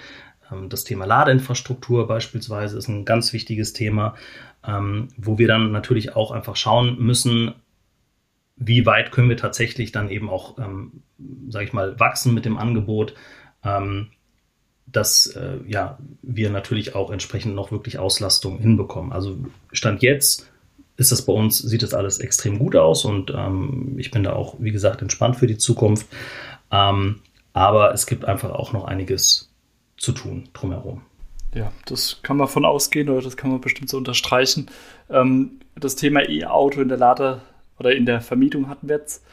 Ähm, 0.52 0.68
das 0.68 0.84
Thema 0.84 1.06
Ladeinfrastruktur 1.06 2.08
beispielsweise 2.08 2.78
ist 2.78 2.90
ein 2.90 3.06
ganz 3.06 3.32
wichtiges 3.32 3.72
Thema, 3.72 4.16
ähm, 4.66 5.08
wo 5.18 5.38
wir 5.38 5.48
dann 5.48 5.72
natürlich 5.72 6.16
auch 6.16 6.32
einfach 6.32 6.58
schauen 6.58 6.98
müssen, 7.00 7.54
wie 8.56 8.86
weit 8.86 9.12
können 9.12 9.30
wir 9.30 9.38
tatsächlich 9.38 9.92
dann 9.92 10.10
eben 10.10 10.30
auch, 10.30 10.58
ähm, 10.58 11.04
sage 11.50 11.66
ich 11.66 11.74
mal, 11.74 12.00
wachsen 12.00 12.34
mit 12.34 12.46
dem 12.46 12.58
Angebot, 12.58 13.16
ähm, 13.64 14.10
dass 14.86 15.28
äh, 15.28 15.58
ja, 15.68 15.98
wir 16.22 16.50
natürlich 16.50 16.96
auch 16.96 17.10
entsprechend 17.10 17.56
noch 17.56 17.72
wirklich 17.72 18.00
Auslastung 18.00 18.60
hinbekommen. 18.60 19.12
Also 19.12 19.38
Stand 19.72 20.02
jetzt 20.02 20.50
ist 20.98 21.12
das 21.12 21.26
bei 21.26 21.34
uns, 21.34 21.58
sieht 21.58 21.82
das 21.82 21.94
alles 21.94 22.20
extrem 22.20 22.60
gut 22.60 22.76
aus 22.76 23.06
und 23.06 23.32
ähm, 23.36 23.96
ich 23.98 24.12
bin 24.12 24.24
da 24.24 24.34
auch, 24.34 24.56
wie 24.60 24.72
gesagt, 24.72 25.02
entspannt 25.02 25.38
für 25.38 25.48
die 25.48 25.58
Zukunft. 25.58 26.08
Ähm, 26.72 27.22
aber 27.54 27.94
es 27.94 28.06
gibt 28.06 28.26
einfach 28.26 28.52
auch 28.52 28.74
noch 28.74 28.86
einiges 28.86 29.52
zu 29.98 30.12
tun 30.12 30.50
drumherum. 30.54 31.02
Ja, 31.56 31.72
das 31.86 32.20
kann 32.24 32.38
man 32.38 32.48
von 32.48 32.66
ausgehen 32.66 33.10
oder 33.10 33.22
das 33.22 33.38
kann 33.38 33.52
man 33.52 33.62
bestimmt 33.62 33.90
so 33.90 33.98
unterstreichen. 33.98 34.70
Ähm, 35.10 35.60
das 35.76 35.96
Thema 35.96 36.28
E-Auto 36.28 36.82
in 36.82 36.90
der 36.90 36.98
Lade 36.98 37.42
oder 37.80 37.96
in 37.96 38.06
der 38.06 38.22
Vermietung 38.22 38.68
hatten 38.68 38.90
wir 38.90 38.98
jetzt. 38.98 39.26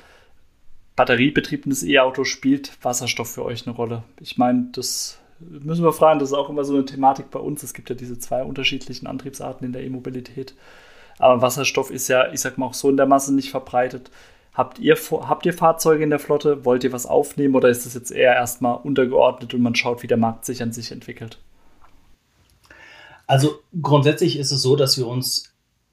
Batteriebetriebenes 0.96 1.82
E-Auto 1.82 2.24
spielt 2.24 2.72
Wasserstoff 2.84 3.30
für 3.30 3.44
euch 3.44 3.66
eine 3.66 3.74
Rolle. 3.74 4.02
Ich 4.20 4.36
meine, 4.36 4.68
das 4.72 5.18
müssen 5.38 5.84
wir 5.84 5.92
fragen, 5.92 6.18
das 6.18 6.30
ist 6.30 6.36
auch 6.36 6.50
immer 6.50 6.64
so 6.64 6.74
eine 6.74 6.84
Thematik 6.84 7.30
bei 7.30 7.40
uns. 7.40 7.62
Es 7.62 7.72
gibt 7.72 7.88
ja 7.88 7.96
diese 7.96 8.18
zwei 8.18 8.42
unterschiedlichen 8.42 9.06
Antriebsarten 9.06 9.66
in 9.66 9.72
der 9.72 9.82
E-Mobilität. 9.82 10.54
Aber 11.18 11.42
Wasserstoff 11.42 11.90
ist 11.90 12.08
ja, 12.08 12.32
ich 12.32 12.40
sag 12.40 12.58
mal, 12.58 12.66
auch 12.66 12.74
so 12.74 12.88
in 12.88 12.96
der 12.96 13.06
Masse 13.06 13.34
nicht 13.34 13.50
verbreitet. 13.50 14.10
Habt 14.52 14.78
ihr, 14.78 14.96
habt 14.96 15.46
ihr 15.46 15.52
Fahrzeuge 15.52 16.02
in 16.02 16.10
der 16.10 16.18
Flotte? 16.18 16.64
Wollt 16.64 16.84
ihr 16.84 16.92
was 16.92 17.06
aufnehmen 17.06 17.54
oder 17.54 17.68
ist 17.68 17.86
das 17.86 17.94
jetzt 17.94 18.10
eher 18.10 18.34
erstmal 18.34 18.78
untergeordnet 18.82 19.54
und 19.54 19.62
man 19.62 19.74
schaut, 19.74 20.02
wie 20.02 20.06
der 20.06 20.16
Markt 20.16 20.44
sich 20.44 20.62
an 20.62 20.72
sich 20.72 20.92
entwickelt? 20.92 21.38
Also 23.26 23.60
grundsätzlich 23.80 24.38
ist 24.38 24.50
es 24.50 24.60
so, 24.60 24.74
dass 24.74 24.98
wir 24.98 25.06
uns 25.06 25.49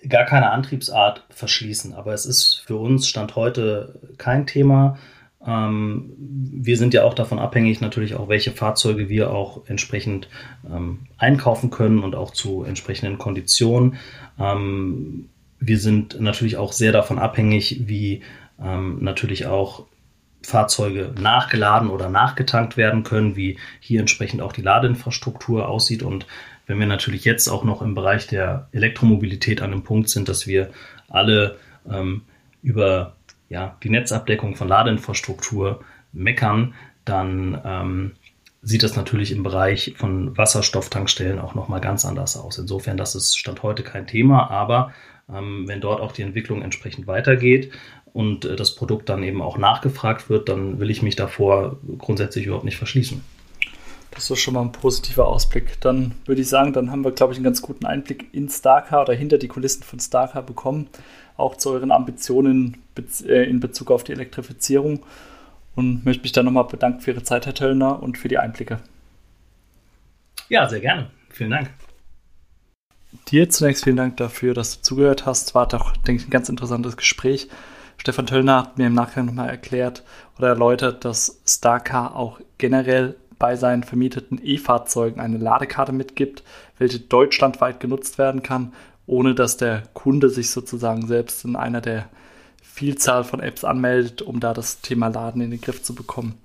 gar 0.10 0.26
keine 0.26 0.52
Antriebsart 0.52 1.26
verschließen. 1.30 1.94
Aber 1.94 2.14
es 2.14 2.26
ist 2.26 2.64
für 2.66 2.76
uns 2.76 3.08
Stand 3.08 3.36
heute 3.36 4.00
kein 4.18 4.48
Thema. 4.48 4.98
Ähm, 5.46 6.14
wir 6.18 6.78
sind 6.78 6.94
ja 6.94 7.04
auch 7.04 7.14
davon 7.14 7.40
abhängig, 7.40 7.82
natürlich 7.82 8.16
auch, 8.16 8.28
welche 8.28 8.52
Fahrzeuge 8.52 9.10
wir 9.10 9.32
auch 9.32 9.68
entsprechend 9.68 10.28
ähm, 10.70 11.00
einkaufen 11.18 11.70
können 11.70 12.04
und 12.04 12.16
auch 12.16 12.32
zu 12.32 12.64
entsprechenden 12.64 13.18
Konditionen. 13.18 13.98
Ähm, 14.40 15.30
wir 15.60 15.80
sind 15.80 16.20
natürlich 16.20 16.58
auch 16.58 16.74
sehr 16.74 16.92
davon 16.92 17.20
abhängig, 17.20 17.88
wie 17.88 18.22
ähm, 18.62 19.00
natürlich 19.02 19.46
auch 19.46 19.86
Fahrzeuge 20.44 21.14
nachgeladen 21.20 21.90
oder 21.90 22.10
nachgetankt 22.10 22.78
werden 22.78 23.04
können, 23.04 23.36
wie 23.36 23.58
hier 23.80 24.00
entsprechend 24.00 24.42
auch 24.42 24.54
die 24.54 24.62
Ladeinfrastruktur 24.62 25.68
aussieht 25.68 26.04
und 26.04 26.26
wenn 26.68 26.80
wir 26.80 26.86
natürlich 26.86 27.26
jetzt 27.26 27.48
auch 27.48 27.64
noch 27.64 27.82
im 27.82 27.96
Bereich 27.96 28.28
der 28.28 28.68
Elektromobilität 28.74 29.62
an 29.62 29.72
dem 29.72 29.84
Punkt 29.84 30.10
sind, 30.10 30.30
dass 30.30 30.46
wir 30.46 30.70
alle 31.08 31.58
ähm, 31.90 32.24
über 32.62 33.16
ja, 33.50 33.78
die 33.84 33.90
Netzabdeckung 33.90 34.56
von 34.56 34.68
Ladeinfrastruktur 34.68 35.84
meckern, 36.12 36.76
dann 37.06 37.62
ähm, 37.64 38.12
sieht 38.62 38.84
das 38.84 38.98
natürlich 38.98 39.32
im 39.32 39.44
Bereich 39.44 39.94
von 39.98 40.38
Wasserstofftankstellen 40.38 41.40
auch 41.40 41.56
nochmal 41.56 41.80
ganz 41.80 42.04
anders 42.04 42.36
aus. 42.36 42.58
Insofern, 42.58 42.98
das 42.98 43.16
ist 43.16 43.38
Stand 43.38 43.64
heute 43.64 43.84
kein 43.84 44.08
Thema, 44.08 44.50
aber 44.52 44.92
ähm, 45.34 45.64
wenn 45.68 45.80
dort 45.80 46.02
auch 46.02 46.12
die 46.12 46.24
Entwicklung 46.24 46.62
entsprechend 46.62 47.08
weitergeht 47.08 47.72
und 48.12 48.44
äh, 48.44 48.58
das 48.58 48.76
Produkt 48.76 49.08
dann 49.08 49.24
eben 49.24 49.42
auch 49.42 49.58
nachgefragt 49.58 50.30
wird, 50.30 50.50
dann 50.50 50.80
will 50.80 50.90
ich 50.90 51.02
mich 51.02 51.16
davor 51.16 51.78
grundsätzlich 51.98 52.46
überhaupt 52.46 52.66
nicht 52.66 52.78
verschließen. 52.78 53.24
Das 54.18 54.32
ist 54.32 54.40
schon 54.40 54.56
mal 54.56 54.62
ein 54.62 54.72
positiver 54.72 55.28
Ausblick. 55.28 55.80
Dann 55.80 56.16
würde 56.26 56.42
ich 56.42 56.50
sagen, 56.50 56.74
dann 56.74 56.90
haben 56.90 57.06
wir, 57.06 57.12
glaube 57.12 57.34
ich, 57.34 57.38
einen 57.38 57.44
ganz 57.44 57.62
guten 57.62 57.86
Einblick 57.86 58.34
in 58.34 58.50
Starcar 58.50 59.04
oder 59.04 59.14
hinter 59.14 59.38
die 59.38 59.48
Kulissen 59.48 59.84
von 59.84 60.00
Starcar 60.00 60.42
bekommen. 60.42 60.90
Auch 61.38 61.56
zu 61.56 61.70
euren 61.70 61.92
Ambitionen 61.92 62.78
äh, 63.28 63.48
in 63.48 63.60
Bezug 63.60 63.92
auf 63.92 64.04
die 64.04 64.14
Elektrifizierung. 64.14 65.02
Und 65.76 66.04
möchte 66.04 66.24
mich 66.24 66.32
dann 66.32 66.46
nochmal 66.46 66.64
bedanken 66.64 67.02
für 67.02 67.12
Ihre 67.12 67.22
Zeit, 67.22 67.46
Herr 67.46 67.54
Töllner, 67.54 68.02
und 68.02 68.18
für 68.18 68.28
die 68.28 68.40
Einblicke. 68.40 68.80
Ja, 70.50 70.68
sehr 70.68 70.80
gerne. 70.80 71.12
Vielen 71.30 71.52
Dank. 71.52 71.70
Dir 73.28 73.52
zunächst 73.52 73.84
vielen 73.84 73.98
Dank 73.98 74.18
dafür, 74.18 74.56
dass 74.56 74.78
du 74.78 74.82
zugehört 74.82 75.28
hast. 75.28 75.54
War 75.54 75.68
doch, 75.68 75.96
denke 75.96 76.24
ich, 76.24 76.28
ein 76.28 76.32
ganz 76.32 76.50
interessantes 76.50 76.98
Gespräch. 76.98 77.50
Stefan 78.00 78.26
Töllner 78.26 78.58
hat 78.58 78.80
mir 78.80 78.88
im 78.88 78.96
Nachgang 78.96 79.28
nochmal 79.28 79.50
erklärt 79.50 80.04
oder 80.40 80.48
erläutert, 80.48 81.06
dass 81.06 81.40
Starcar 81.46 82.16
auch 82.16 82.40
generell 82.58 83.16
bei 83.40 83.56
seinen 83.56 83.84
vermieteten 83.84 84.40
E-Fahrzeugen 84.44 85.20
eine 85.20 85.38
Ladekarte 85.38 85.92
mitgibt, 85.92 86.44
welche 86.78 87.00
deutschlandweit 87.00 87.80
genutzt 87.80 88.18
werden 88.18 88.44
kann, 88.44 88.74
ohne 89.06 89.36
dass 89.36 89.58
der 89.58 89.84
Kunde 89.94 90.30
sich 90.30 90.52
sozusagen 90.52 91.08
selbst 91.08 91.46
in 91.46 91.56
einer 91.56 91.82
der 91.82 92.10
Vielzahl 92.62 93.24
von 93.24 93.40
Apps 93.40 93.64
anmeldet, 93.64 94.22
um 94.22 94.40
da 94.40 94.54
das 94.54 94.82
Thema 94.82 95.08
Laden 95.08 95.42
in 95.42 95.52
den 95.52 95.62
Griff 95.62 95.82
zu 95.82 95.96
bekommen. 95.96 96.36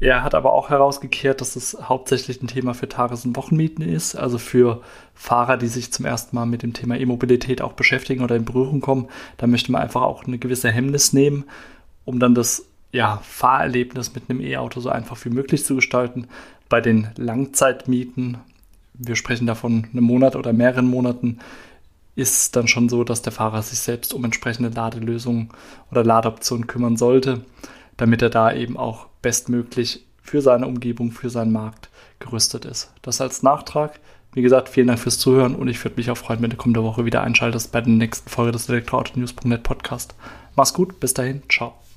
Er 0.00 0.22
hat 0.22 0.34
aber 0.36 0.52
auch 0.52 0.70
herausgekehrt, 0.70 1.40
dass 1.40 1.56
es 1.56 1.76
hauptsächlich 1.82 2.40
ein 2.40 2.46
Thema 2.46 2.72
für 2.72 2.88
Tages- 2.88 3.24
und 3.24 3.36
Wochenmieten 3.36 3.84
ist, 3.84 4.14
also 4.14 4.38
für 4.38 4.80
Fahrer, 5.12 5.56
die 5.56 5.66
sich 5.66 5.92
zum 5.92 6.06
ersten 6.06 6.36
Mal 6.36 6.46
mit 6.46 6.62
dem 6.62 6.72
Thema 6.72 6.96
E-Mobilität 6.96 7.60
auch 7.60 7.72
beschäftigen 7.72 8.22
oder 8.22 8.36
in 8.36 8.44
Berührung 8.44 8.80
kommen. 8.80 9.08
Da 9.38 9.48
möchte 9.48 9.72
man 9.72 9.82
einfach 9.82 10.02
auch 10.02 10.24
eine 10.24 10.38
gewisse 10.38 10.70
Hemmnis 10.70 11.12
nehmen, 11.12 11.44
um 12.04 12.20
dann 12.20 12.36
das 12.36 12.67
ja, 12.92 13.20
Fahrerlebnis 13.22 14.14
mit 14.14 14.28
einem 14.28 14.40
E-Auto 14.40 14.80
so 14.80 14.88
einfach 14.88 15.22
wie 15.24 15.30
möglich 15.30 15.64
zu 15.64 15.76
gestalten. 15.76 16.28
Bei 16.68 16.80
den 16.80 17.08
Langzeitmieten, 17.16 18.38
wir 18.94 19.16
sprechen 19.16 19.46
davon 19.46 19.86
einem 19.92 20.04
Monat 20.04 20.36
oder 20.36 20.52
mehreren 20.52 20.86
Monaten, 20.86 21.38
ist 22.16 22.56
dann 22.56 22.66
schon 22.66 22.88
so, 22.88 23.04
dass 23.04 23.22
der 23.22 23.32
Fahrer 23.32 23.62
sich 23.62 23.78
selbst 23.78 24.12
um 24.12 24.24
entsprechende 24.24 24.70
Ladelösungen 24.70 25.50
oder 25.90 26.02
Ladeoptionen 26.02 26.66
kümmern 26.66 26.96
sollte, 26.96 27.42
damit 27.96 28.22
er 28.22 28.30
da 28.30 28.52
eben 28.52 28.76
auch 28.76 29.06
bestmöglich 29.22 30.04
für 30.20 30.42
seine 30.42 30.66
Umgebung, 30.66 31.12
für 31.12 31.30
seinen 31.30 31.52
Markt 31.52 31.88
gerüstet 32.18 32.64
ist. 32.64 32.92
Das 33.02 33.20
als 33.20 33.42
Nachtrag. 33.42 34.00
Wie 34.32 34.42
gesagt, 34.42 34.68
vielen 34.68 34.88
Dank 34.88 34.98
fürs 34.98 35.18
Zuhören 35.18 35.54
und 35.54 35.68
ich 35.68 35.82
würde 35.82 35.96
mich 35.96 36.10
auch 36.10 36.16
freuen, 36.16 36.42
wenn 36.42 36.50
du 36.50 36.56
kommende 36.56 36.82
Woche 36.82 37.04
wieder 37.04 37.22
einschaltest 37.22 37.72
bei 37.72 37.80
der 37.80 37.92
nächsten 37.92 38.28
Folge 38.28 38.52
des 38.52 38.68
Elektroauto-News.net 38.68 39.62
Podcast. 39.62 40.14
Mach's 40.54 40.74
gut, 40.74 41.00
bis 41.00 41.14
dahin, 41.14 41.42
ciao. 41.48 41.87